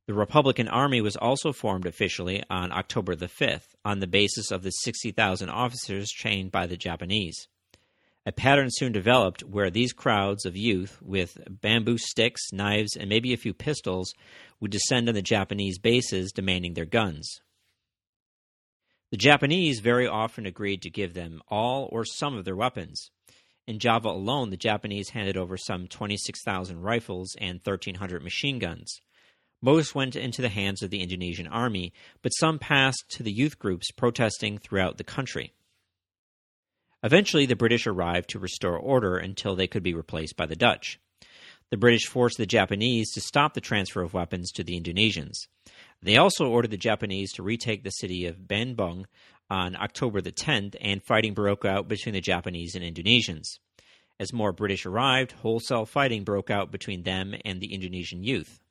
The 0.07 0.13
Republican 0.13 0.67
Army 0.67 1.01
was 1.01 1.15
also 1.15 1.51
formed 1.51 1.87
officially 1.87 2.43
on 2.47 2.71
October 2.71 3.15
the 3.15 3.27
5th 3.27 3.73
on 3.83 3.99
the 3.99 4.07
basis 4.07 4.51
of 4.51 4.61
the 4.61 4.69
60,000 4.69 5.49
officers 5.49 6.11
trained 6.11 6.51
by 6.51 6.67
the 6.67 6.77
Japanese. 6.77 7.47
A 8.27 8.31
pattern 8.31 8.69
soon 8.69 8.91
developed 8.91 9.41
where 9.41 9.71
these 9.71 9.93
crowds 9.93 10.45
of 10.45 10.55
youth 10.55 10.99
with 11.01 11.39
bamboo 11.49 11.97
sticks, 11.97 12.51
knives, 12.51 12.95
and 12.95 13.09
maybe 13.09 13.33
a 13.33 13.37
few 13.37 13.53
pistols 13.53 14.13
would 14.59 14.69
descend 14.69 15.09
on 15.09 15.15
the 15.15 15.23
Japanese 15.23 15.79
bases 15.79 16.31
demanding 16.31 16.75
their 16.75 16.85
guns. 16.85 17.41
The 19.09 19.17
Japanese 19.17 19.79
very 19.79 20.07
often 20.07 20.45
agreed 20.45 20.83
to 20.83 20.89
give 20.91 21.15
them 21.15 21.41
all 21.47 21.89
or 21.91 22.05
some 22.05 22.37
of 22.37 22.45
their 22.45 22.55
weapons. 22.55 23.09
In 23.67 23.79
Java 23.79 24.09
alone, 24.09 24.51
the 24.51 24.57
Japanese 24.57 25.09
handed 25.09 25.35
over 25.35 25.57
some 25.57 25.87
26,000 25.87 26.79
rifles 26.81 27.35
and 27.39 27.59
1,300 27.63 28.23
machine 28.23 28.59
guns. 28.59 28.99
Most 29.65 29.95
went 29.95 30.15
into 30.15 30.43
the 30.43 30.49
hands 30.49 30.83
of 30.83 30.91
the 30.91 31.01
Indonesian 31.01 31.47
army, 31.47 31.91
but 32.21 32.29
some 32.29 32.59
passed 32.59 33.03
to 33.09 33.23
the 33.23 33.31
youth 33.31 33.57
groups 33.57 33.89
protesting 33.89 34.59
throughout 34.59 34.99
the 34.99 35.03
country. 35.03 35.53
Eventually, 37.01 37.47
the 37.47 37.55
British 37.55 37.87
arrived 37.87 38.29
to 38.29 38.37
restore 38.37 38.77
order 38.77 39.17
until 39.17 39.55
they 39.55 39.65
could 39.65 39.81
be 39.81 39.95
replaced 39.95 40.37
by 40.37 40.45
the 40.45 40.55
Dutch. 40.55 40.99
The 41.71 41.77
British 41.77 42.05
forced 42.05 42.37
the 42.37 42.45
Japanese 42.45 43.11
to 43.13 43.21
stop 43.21 43.55
the 43.55 43.59
transfer 43.59 44.03
of 44.03 44.13
weapons 44.13 44.51
to 44.51 44.63
the 44.63 44.79
Indonesians. 44.79 45.47
They 45.99 46.15
also 46.15 46.45
ordered 46.45 46.69
the 46.69 46.77
Japanese 46.77 47.33
to 47.33 47.41
retake 47.41 47.83
the 47.83 47.89
city 47.89 48.27
of 48.27 48.47
Bandung 48.47 49.05
on 49.49 49.75
October 49.75 50.21
the 50.21 50.31
10th, 50.31 50.75
and 50.79 51.01
fighting 51.01 51.33
broke 51.33 51.65
out 51.65 51.87
between 51.87 52.13
the 52.13 52.21
Japanese 52.21 52.75
and 52.75 52.85
Indonesians. 52.85 53.57
As 54.19 54.31
more 54.31 54.51
British 54.51 54.85
arrived, 54.85 55.31
wholesale 55.31 55.87
fighting 55.87 56.23
broke 56.23 56.51
out 56.51 56.69
between 56.71 57.01
them 57.01 57.33
and 57.43 57.59
the 57.59 57.73
Indonesian 57.73 58.23
youth. 58.23 58.61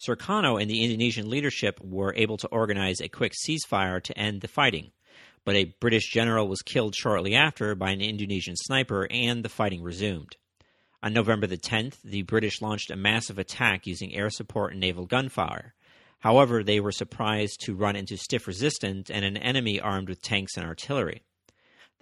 Sukarno 0.00 0.60
and 0.60 0.70
the 0.70 0.82
Indonesian 0.82 1.30
leadership 1.30 1.80
were 1.82 2.14
able 2.16 2.36
to 2.38 2.48
organize 2.48 3.00
a 3.00 3.08
quick 3.08 3.32
ceasefire 3.32 4.02
to 4.02 4.18
end 4.18 4.40
the 4.40 4.48
fighting, 4.48 4.92
but 5.44 5.56
a 5.56 5.74
British 5.80 6.10
general 6.10 6.48
was 6.48 6.62
killed 6.62 6.94
shortly 6.94 7.34
after 7.34 7.74
by 7.74 7.90
an 7.90 8.00
Indonesian 8.00 8.56
sniper 8.56 9.06
and 9.10 9.44
the 9.44 9.48
fighting 9.48 9.82
resumed. 9.82 10.36
On 11.02 11.12
November 11.12 11.48
the 11.48 11.56
10th, 11.56 12.00
the 12.02 12.22
British 12.22 12.62
launched 12.62 12.90
a 12.90 12.96
massive 12.96 13.38
attack 13.38 13.86
using 13.86 14.14
air 14.14 14.30
support 14.30 14.72
and 14.72 14.80
naval 14.80 15.04
gunfire. 15.04 15.74
However, 16.20 16.62
they 16.62 16.78
were 16.78 16.92
surprised 16.92 17.60
to 17.62 17.74
run 17.74 17.96
into 17.96 18.16
stiff 18.16 18.46
resistance 18.46 19.10
and 19.10 19.24
an 19.24 19.36
enemy 19.36 19.80
armed 19.80 20.08
with 20.08 20.22
tanks 20.22 20.56
and 20.56 20.64
artillery. 20.64 21.22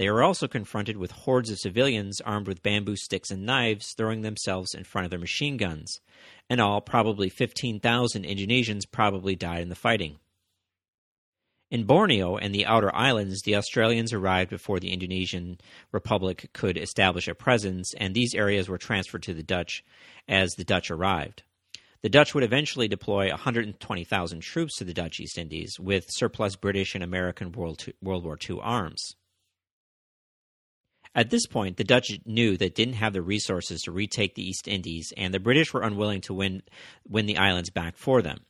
They 0.00 0.08
were 0.08 0.22
also 0.22 0.48
confronted 0.48 0.96
with 0.96 1.10
hordes 1.10 1.50
of 1.50 1.58
civilians 1.58 2.22
armed 2.22 2.48
with 2.48 2.62
bamboo 2.62 2.96
sticks 2.96 3.30
and 3.30 3.44
knives 3.44 3.92
throwing 3.92 4.22
themselves 4.22 4.72
in 4.72 4.84
front 4.84 5.04
of 5.04 5.10
their 5.10 5.20
machine 5.20 5.58
guns. 5.58 6.00
In 6.48 6.58
all, 6.58 6.80
probably 6.80 7.28
15,000 7.28 8.24
Indonesians 8.24 8.90
probably 8.90 9.36
died 9.36 9.60
in 9.60 9.68
the 9.68 9.74
fighting. 9.74 10.16
In 11.70 11.84
Borneo 11.84 12.38
and 12.38 12.54
the 12.54 12.64
outer 12.64 12.90
islands, 12.96 13.42
the 13.42 13.56
Australians 13.56 14.14
arrived 14.14 14.48
before 14.48 14.80
the 14.80 14.90
Indonesian 14.90 15.58
Republic 15.92 16.48
could 16.54 16.78
establish 16.78 17.28
a 17.28 17.34
presence, 17.34 17.92
and 17.92 18.14
these 18.14 18.34
areas 18.34 18.70
were 18.70 18.78
transferred 18.78 19.24
to 19.24 19.34
the 19.34 19.42
Dutch 19.42 19.84
as 20.26 20.54
the 20.54 20.64
Dutch 20.64 20.90
arrived. 20.90 21.42
The 22.00 22.08
Dutch 22.08 22.34
would 22.34 22.42
eventually 22.42 22.88
deploy 22.88 23.28
120,000 23.28 24.40
troops 24.40 24.78
to 24.78 24.84
the 24.84 24.94
Dutch 24.94 25.20
East 25.20 25.36
Indies 25.36 25.78
with 25.78 26.06
surplus 26.08 26.56
British 26.56 26.94
and 26.94 27.04
American 27.04 27.52
World, 27.52 27.84
World 28.00 28.24
War 28.24 28.38
II 28.48 28.60
arms. 28.62 29.16
At 31.14 31.31
this 31.31 31.46
point, 31.46 31.77
the 31.77 31.85
Dutch 31.85 32.09
knew 32.25 32.57
they 32.57 32.68
didn't 32.68 32.94
have 32.94 33.12
the 33.12 33.23
resources 33.23 33.83
to 33.83 33.92
retake 33.92 34.35
the 34.35 34.49
East 34.49 34.68
Indies, 34.68 35.12
and 35.16 35.35
the 35.35 35.40
British 35.40 35.73
were 35.73 35.83
unwilling 35.83 36.20
to 36.23 36.35
win, 36.35 36.62
win 37.09 37.27
the 37.27 37.38
islands 37.38 37.70
back 37.70 37.96
for 37.96 38.23
them. 38.23 38.46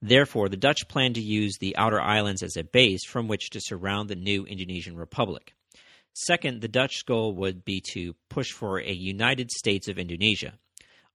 Therefore, 0.00 0.48
the 0.48 0.56
Dutch 0.56 0.86
planned 0.88 1.16
to 1.16 1.20
use 1.20 1.56
the 1.58 1.76
outer 1.76 2.00
islands 2.00 2.42
as 2.42 2.56
a 2.56 2.62
base 2.62 3.04
from 3.04 3.26
which 3.26 3.50
to 3.50 3.60
surround 3.60 4.08
the 4.08 4.14
new 4.14 4.44
Indonesian 4.44 4.96
Republic. 4.96 5.54
Second, 6.12 6.60
the 6.60 6.68
Dutch 6.68 7.04
goal 7.06 7.34
would 7.34 7.64
be 7.64 7.82
to 7.92 8.14
push 8.28 8.52
for 8.52 8.78
a 8.78 8.92
United 8.92 9.50
States 9.50 9.88
of 9.88 9.98
Indonesia. 9.98 10.54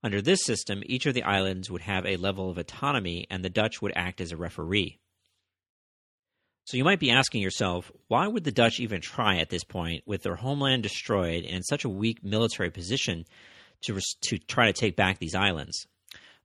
Under 0.04 0.20
this 0.20 0.44
system, 0.44 0.82
each 0.86 1.06
of 1.06 1.14
the 1.14 1.22
islands 1.22 1.70
would 1.70 1.82
have 1.82 2.04
a 2.04 2.16
level 2.16 2.50
of 2.50 2.58
autonomy, 2.58 3.26
and 3.30 3.44
the 3.44 3.50
Dutch 3.50 3.80
would 3.80 3.92
act 3.96 4.20
as 4.20 4.30
a 4.30 4.36
referee. 4.36 4.98
So 6.64 6.76
you 6.76 6.84
might 6.84 7.00
be 7.00 7.10
asking 7.10 7.42
yourself, 7.42 7.90
why 8.08 8.26
would 8.28 8.44
the 8.44 8.52
Dutch 8.52 8.78
even 8.78 9.00
try 9.00 9.38
at 9.38 9.50
this 9.50 9.64
point, 9.64 10.04
with 10.06 10.22
their 10.22 10.36
homeland 10.36 10.82
destroyed 10.82 11.44
and 11.44 11.56
in 11.56 11.62
such 11.62 11.84
a 11.84 11.88
weak 11.88 12.22
military 12.22 12.70
position, 12.70 13.24
to, 13.82 13.98
to 14.22 14.38
try 14.38 14.66
to 14.66 14.72
take 14.72 14.94
back 14.94 15.18
these 15.18 15.34
islands? 15.34 15.86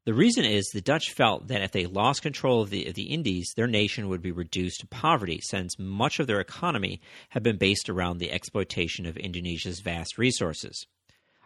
The 0.06 0.14
reason 0.14 0.46
is 0.46 0.66
the 0.68 0.82
Dutch 0.82 1.12
felt 1.12 1.50
that 1.50 1.62
if 1.62 1.74
they 1.74 1.86
lost 1.86 2.22
control 2.22 2.62
of 2.62 2.70
the, 2.70 2.88
of 2.88 2.96
the 2.96 3.14
Indies, 3.14 3.52
their 3.56 3.68
nation 3.68 4.08
would 4.08 4.22
be 4.22 4.32
reduced 4.32 4.80
to 4.80 4.88
poverty, 4.88 5.40
since 5.44 5.78
much 5.78 6.20
of 6.20 6.28
their 6.28 6.40
economy 6.40 7.02
had 7.30 7.44
been 7.44 7.58
based 7.58 7.90
around 7.90 8.18
the 8.18 8.32
exploitation 8.32 9.06
of 9.06 9.18
Indonesia's 9.18 9.82
vast 9.82 10.18
resources. 10.18 10.88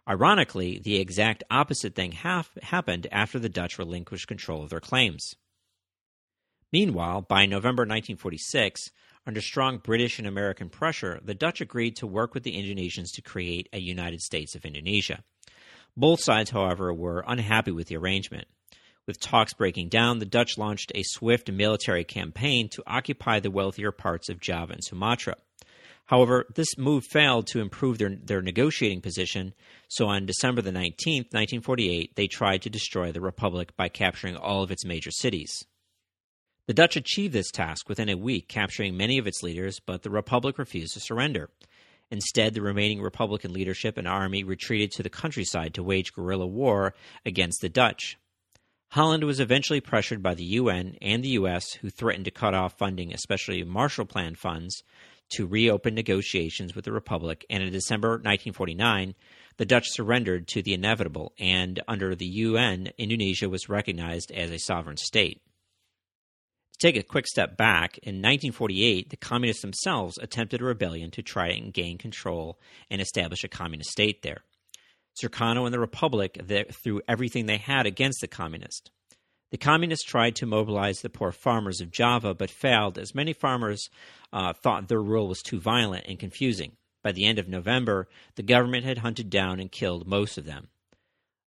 Ironically, 0.07 0.79
the 0.83 0.97
exact 0.97 1.43
opposite 1.49 1.95
thing 1.95 2.11
half 2.11 2.55
happened 2.61 3.07
after 3.11 3.39
the 3.39 3.49
Dutch 3.49 3.79
relinquished 3.79 4.27
control 4.27 4.63
of 4.63 4.69
their 4.69 4.79
claims. 4.79 5.33
Meanwhile, 6.71 7.23
by 7.23 7.45
November 7.45 7.81
1946, 7.81 8.91
under 9.27 9.41
strong 9.41 9.77
British 9.77 10.19
and 10.19 10.27
American 10.27 10.69
pressure, 10.69 11.19
the 11.23 11.33
Dutch 11.33 11.59
agreed 11.59 11.97
to 11.97 12.07
work 12.07 12.33
with 12.33 12.43
the 12.43 12.55
Indonesians 12.55 13.11
to 13.13 13.21
create 13.21 13.67
a 13.73 13.79
United 13.79 14.21
States 14.21 14.55
of 14.55 14.65
Indonesia. 14.65 15.23
Both 15.97 16.23
sides, 16.23 16.51
however, 16.51 16.93
were 16.93 17.25
unhappy 17.27 17.71
with 17.71 17.87
the 17.87 17.97
arrangement. 17.97 18.47
With 19.05 19.19
talks 19.19 19.53
breaking 19.53 19.89
down, 19.89 20.19
the 20.19 20.25
Dutch 20.25 20.57
launched 20.57 20.91
a 20.95 21.03
swift 21.03 21.51
military 21.51 22.05
campaign 22.05 22.69
to 22.69 22.83
occupy 22.87 23.39
the 23.39 23.51
wealthier 23.51 23.91
parts 23.91 24.29
of 24.29 24.39
Java 24.39 24.73
and 24.73 24.83
Sumatra. 24.83 25.35
However, 26.05 26.45
this 26.55 26.77
move 26.77 27.03
failed 27.11 27.47
to 27.47 27.59
improve 27.59 27.97
their, 27.97 28.15
their 28.15 28.41
negotiating 28.41 29.01
position, 29.01 29.53
so 29.87 30.07
on 30.07 30.25
December 30.25 30.61
the 30.61 30.71
19th, 30.71 31.33
1948, 31.33 32.15
they 32.15 32.27
tried 32.27 32.61
to 32.61 32.69
destroy 32.69 33.11
the 33.11 33.21
Republic 33.21 33.75
by 33.75 33.89
capturing 33.89 34.35
all 34.35 34.63
of 34.63 34.71
its 34.71 34.85
major 34.85 35.11
cities. 35.11 35.65
The 36.71 36.75
Dutch 36.75 36.95
achieved 36.95 37.33
this 37.33 37.51
task 37.51 37.89
within 37.89 38.07
a 38.07 38.15
week, 38.15 38.47
capturing 38.47 38.95
many 38.95 39.17
of 39.17 39.27
its 39.27 39.43
leaders, 39.43 39.81
but 39.85 40.03
the 40.03 40.09
Republic 40.09 40.57
refused 40.57 40.93
to 40.93 41.01
surrender. 41.01 41.49
Instead, 42.09 42.53
the 42.53 42.61
remaining 42.61 43.01
Republican 43.01 43.51
leadership 43.51 43.97
and 43.97 44.07
army 44.07 44.45
retreated 44.45 44.89
to 44.91 45.03
the 45.03 45.09
countryside 45.09 45.73
to 45.73 45.83
wage 45.83 46.13
guerrilla 46.13 46.47
war 46.47 46.93
against 47.25 47.59
the 47.59 47.67
Dutch. 47.67 48.17
Holland 48.91 49.25
was 49.25 49.41
eventually 49.41 49.81
pressured 49.81 50.23
by 50.23 50.33
the 50.33 50.45
UN 50.45 50.95
and 51.01 51.21
the 51.21 51.31
US, 51.41 51.73
who 51.73 51.89
threatened 51.89 52.23
to 52.23 52.31
cut 52.31 52.53
off 52.53 52.77
funding, 52.77 53.13
especially 53.13 53.61
Marshall 53.65 54.05
Plan 54.05 54.35
funds, 54.35 54.81
to 55.31 55.45
reopen 55.45 55.93
negotiations 55.93 56.73
with 56.73 56.85
the 56.85 56.93
Republic, 56.93 57.45
and 57.49 57.61
in 57.61 57.73
December 57.73 58.11
1949, 58.11 59.13
the 59.57 59.65
Dutch 59.65 59.89
surrendered 59.89 60.47
to 60.47 60.61
the 60.61 60.73
inevitable, 60.73 61.33
and 61.37 61.81
under 61.89 62.15
the 62.15 62.27
UN, 62.27 62.93
Indonesia 62.97 63.49
was 63.49 63.67
recognized 63.67 64.31
as 64.31 64.51
a 64.51 64.57
sovereign 64.57 64.95
state. 64.95 65.41
Take 66.81 66.97
a 66.97 67.03
quick 67.03 67.27
step 67.27 67.57
back, 67.57 67.99
in 67.99 68.15
1948, 68.15 69.11
the 69.11 69.15
communists 69.15 69.61
themselves 69.61 70.17
attempted 70.17 70.61
a 70.61 70.65
rebellion 70.65 71.11
to 71.11 71.21
try 71.21 71.49
and 71.49 71.71
gain 71.71 71.99
control 71.99 72.59
and 72.89 72.99
establish 72.99 73.43
a 73.43 73.47
communist 73.47 73.91
state 73.91 74.23
there. 74.23 74.39
Sukarno 75.21 75.65
and 75.65 75.73
the 75.75 75.79
Republic 75.79 76.41
threw 76.71 76.99
everything 77.07 77.45
they 77.45 77.57
had 77.57 77.85
against 77.85 78.19
the 78.19 78.27
communists. 78.27 78.89
The 79.51 79.59
communists 79.59 80.03
tried 80.03 80.35
to 80.37 80.47
mobilize 80.47 81.01
the 81.01 81.11
poor 81.11 81.31
farmers 81.31 81.81
of 81.81 81.91
Java, 81.91 82.33
but 82.33 82.49
failed 82.49 82.97
as 82.97 83.13
many 83.13 83.33
farmers 83.33 83.87
uh, 84.33 84.53
thought 84.53 84.87
their 84.87 85.03
rule 85.03 85.27
was 85.27 85.43
too 85.43 85.59
violent 85.59 86.05
and 86.07 86.17
confusing. 86.17 86.77
By 87.03 87.11
the 87.11 87.25
end 87.25 87.37
of 87.37 87.47
November, 87.47 88.07
the 88.37 88.41
government 88.41 88.85
had 88.85 88.97
hunted 88.97 89.29
down 89.29 89.59
and 89.59 89.71
killed 89.71 90.07
most 90.07 90.39
of 90.39 90.45
them. 90.45 90.69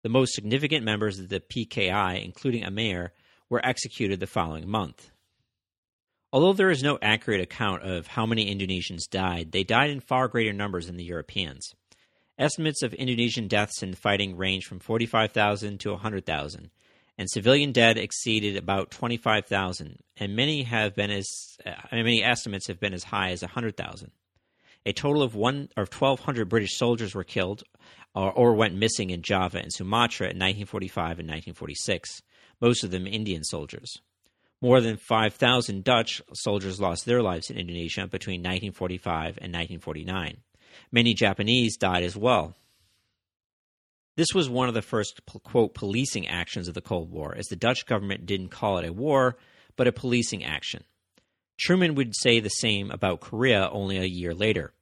The 0.03 0.09
most 0.09 0.33
significant 0.33 0.83
members 0.83 1.19
of 1.19 1.29
the 1.29 1.39
PKI, 1.39 2.21
including 2.21 2.65
Amir, 2.65 3.13
were 3.49 3.65
executed 3.65 4.19
the 4.19 4.27
following 4.27 4.67
month. 4.67 5.09
Although 6.33 6.53
there 6.53 6.71
is 6.71 6.81
no 6.81 6.97
accurate 7.01 7.41
account 7.41 7.83
of 7.83 8.07
how 8.07 8.25
many 8.25 8.53
Indonesians 8.53 9.09
died, 9.09 9.51
they 9.51 9.63
died 9.63 9.89
in 9.89 9.99
far 9.99 10.29
greater 10.29 10.53
numbers 10.53 10.87
than 10.87 10.95
the 10.95 11.03
Europeans. 11.03 11.73
Estimates 12.37 12.81
of 12.81 12.93
Indonesian 12.93 13.49
deaths 13.49 13.83
in 13.83 13.93
fighting 13.93 14.37
range 14.37 14.65
from 14.65 14.79
45,000 14.79 15.79
to 15.81 15.91
100,000, 15.91 16.71
and 17.17 17.29
civilian 17.29 17.73
dead 17.73 17.97
exceeded 17.97 18.55
about 18.55 18.91
25,000, 18.91 19.99
and 20.17 20.35
many 20.35 20.63
have 20.63 20.95
been 20.95 21.11
as 21.11 21.27
uh, 21.65 21.73
many 21.91 22.23
estimates 22.23 22.67
have 22.67 22.79
been 22.79 22.93
as 22.93 23.03
high 23.03 23.31
as 23.31 23.41
100,000. 23.41 24.11
A 24.85 24.93
total 24.93 25.21
of 25.21 25.35
one 25.35 25.69
or 25.75 25.83
1,200 25.83 26.47
British 26.47 26.77
soldiers 26.77 27.13
were 27.13 27.25
killed 27.25 27.63
or, 28.15 28.31
or 28.31 28.53
went 28.55 28.73
missing 28.73 29.09
in 29.09 29.21
Java 29.21 29.59
and 29.59 29.71
Sumatra 29.71 30.27
in 30.27 30.39
1945 30.39 31.19
and 31.19 31.27
1946, 31.27 32.21
most 32.61 32.85
of 32.85 32.91
them 32.91 33.05
Indian 33.05 33.43
soldiers. 33.43 33.99
More 34.61 34.79
than 34.79 34.97
5,000 34.97 35.83
Dutch 35.83 36.21
soldiers 36.33 36.79
lost 36.79 37.05
their 37.05 37.21
lives 37.21 37.49
in 37.49 37.57
Indonesia 37.57 38.07
between 38.07 38.41
1945 38.41 39.37
and 39.41 39.51
1949. 39.53 40.37
Many 40.91 41.13
Japanese 41.13 41.77
died 41.77 42.03
as 42.03 42.15
well. 42.15 42.55
This 44.17 44.33
was 44.35 44.49
one 44.49 44.67
of 44.67 44.73
the 44.75 44.81
first, 44.81 45.21
quote, 45.43 45.73
policing 45.73 46.27
actions 46.27 46.67
of 46.67 46.73
the 46.73 46.81
Cold 46.81 47.11
War, 47.11 47.33
as 47.35 47.47
the 47.47 47.55
Dutch 47.55 47.85
government 47.85 48.25
didn't 48.25 48.49
call 48.49 48.77
it 48.77 48.87
a 48.87 48.93
war, 48.93 49.37
but 49.75 49.87
a 49.87 49.91
policing 49.91 50.43
action. 50.43 50.83
Truman 51.59 51.95
would 51.95 52.15
say 52.15 52.39
the 52.39 52.49
same 52.49 52.91
about 52.91 53.21
Korea 53.21 53.69
only 53.71 53.97
a 53.97 54.03
year 54.03 54.33
later. 54.33 54.73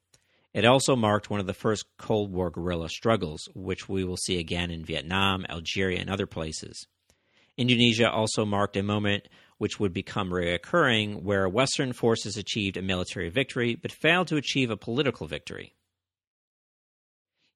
It 0.54 0.66
also 0.66 0.96
marked 0.96 1.30
one 1.30 1.40
of 1.40 1.46
the 1.46 1.54
first 1.54 1.86
Cold 1.98 2.34
War 2.34 2.50
guerrilla 2.50 2.90
struggles, 2.90 3.48
which 3.54 3.88
we 3.88 4.04
will 4.04 4.18
see 4.18 4.40
again 4.40 4.72
in 4.72 4.84
Vietnam, 4.84 5.46
Algeria, 5.48 6.00
and 6.00 6.10
other 6.10 6.26
places. 6.26 6.88
Indonesia 7.56 8.10
also 8.10 8.46
marked 8.46 8.78
a 8.78 8.84
moment 8.84 9.28
which 9.60 9.80
would 9.80 9.94
become 9.94 10.32
reoccurring, 10.32 11.22
where 11.22 11.48
Western 11.48 11.94
forces 11.94 12.36
achieved 12.36 12.78
a 12.78 12.82
military 12.82 13.30
victory 13.30 13.76
but 13.76 13.92
failed 13.92 14.28
to 14.30 14.38
achieve 14.38 14.72
a 14.72 14.78
political 14.78 15.28
victory. 15.28 15.76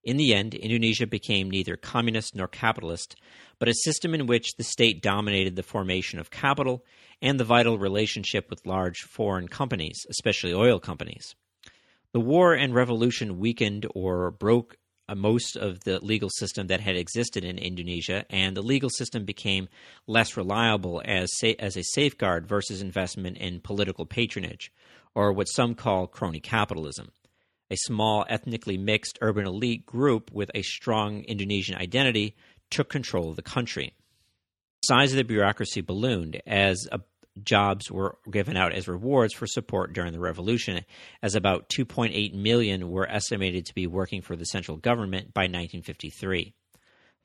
In 0.03 0.17
the 0.17 0.33
end, 0.33 0.53
Indonesia 0.53 1.07
became 1.07 1.49
neither 1.49 1.77
communist 1.77 2.35
nor 2.35 2.47
capitalist, 2.47 3.15
but 3.57 3.69
a 3.69 3.73
system 3.73 4.13
in 4.13 4.27
which 4.27 4.55
the 4.57 4.63
state 4.63 5.01
dominated 5.01 5.55
the 5.55 5.63
formation 5.63 6.19
of 6.19 6.29
capital 6.29 6.83
and 7.21 7.39
the 7.39 7.45
vital 7.45 7.79
relationship 7.79 8.49
with 8.49 8.65
large 8.65 8.99
foreign 8.99 9.47
companies, 9.47 10.05
especially 10.09 10.53
oil 10.53 10.79
companies. 10.79 11.35
The 12.11 12.19
war 12.19 12.53
and 12.53 12.75
revolution 12.75 13.39
weakened 13.39 13.87
or 13.95 14.29
broke 14.29 14.75
most 15.15 15.55
of 15.55 15.81
the 15.81 15.99
legal 15.99 16.29
system 16.29 16.67
that 16.67 16.79
had 16.79 16.95
existed 16.95 17.43
in 17.43 17.57
Indonesia, 17.57 18.25
and 18.29 18.55
the 18.55 18.61
legal 18.61 18.89
system 18.89 19.25
became 19.25 19.67
less 20.07 20.37
reliable 20.37 21.01
as, 21.05 21.29
sa- 21.37 21.53
as 21.59 21.77
a 21.77 21.83
safeguard 21.83 22.47
versus 22.47 22.81
investment 22.81 23.37
in 23.37 23.59
political 23.59 24.05
patronage, 24.05 24.71
or 25.15 25.33
what 25.33 25.45
some 25.45 25.75
call 25.75 26.07
crony 26.07 26.39
capitalism 26.39 27.11
a 27.73 27.77
small 27.77 28.23
ethnically 28.29 28.77
mixed 28.77 29.17
urban 29.21 29.47
elite 29.47 29.85
group 29.85 30.31
with 30.31 30.51
a 30.53 30.61
strong 30.61 31.23
Indonesian 31.23 31.75
identity 31.75 32.35
took 32.69 32.87
control 32.87 33.31
of 33.31 33.35
the 33.35 33.41
country. 33.41 33.95
The 34.83 34.95
size 34.95 35.11
of 35.11 35.17
the 35.17 35.23
bureaucracy 35.23 35.81
ballooned 35.81 36.41
as 36.45 36.87
uh, 36.91 36.99
jobs 37.41 37.91
were 37.91 38.17
given 38.29 38.57
out 38.57 38.73
as 38.73 38.87
rewards 38.87 39.33
for 39.33 39.47
support 39.47 39.93
during 39.93 40.11
the 40.11 40.19
revolution, 40.19 40.83
as 41.21 41.35
about 41.35 41.69
2.8 41.69 42.33
million 42.33 42.89
were 42.89 43.09
estimated 43.09 43.65
to 43.65 43.73
be 43.73 43.87
working 43.87 44.21
for 44.21 44.35
the 44.35 44.45
central 44.45 44.77
government 44.77 45.33
by 45.33 45.43
1953. 45.43 46.53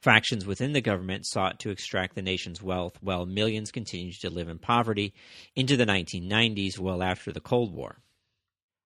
Factions 0.00 0.46
within 0.46 0.72
the 0.72 0.80
government 0.80 1.26
sought 1.26 1.58
to 1.60 1.70
extract 1.70 2.14
the 2.14 2.22
nation's 2.22 2.62
wealth 2.62 2.96
while 3.00 3.26
millions 3.26 3.72
continued 3.72 4.14
to 4.20 4.30
live 4.30 4.48
in 4.48 4.58
poverty 4.58 5.12
into 5.56 5.76
the 5.76 5.86
1990s, 5.86 6.78
well 6.78 7.02
after 7.02 7.32
the 7.32 7.40
Cold 7.40 7.74
War. 7.74 7.98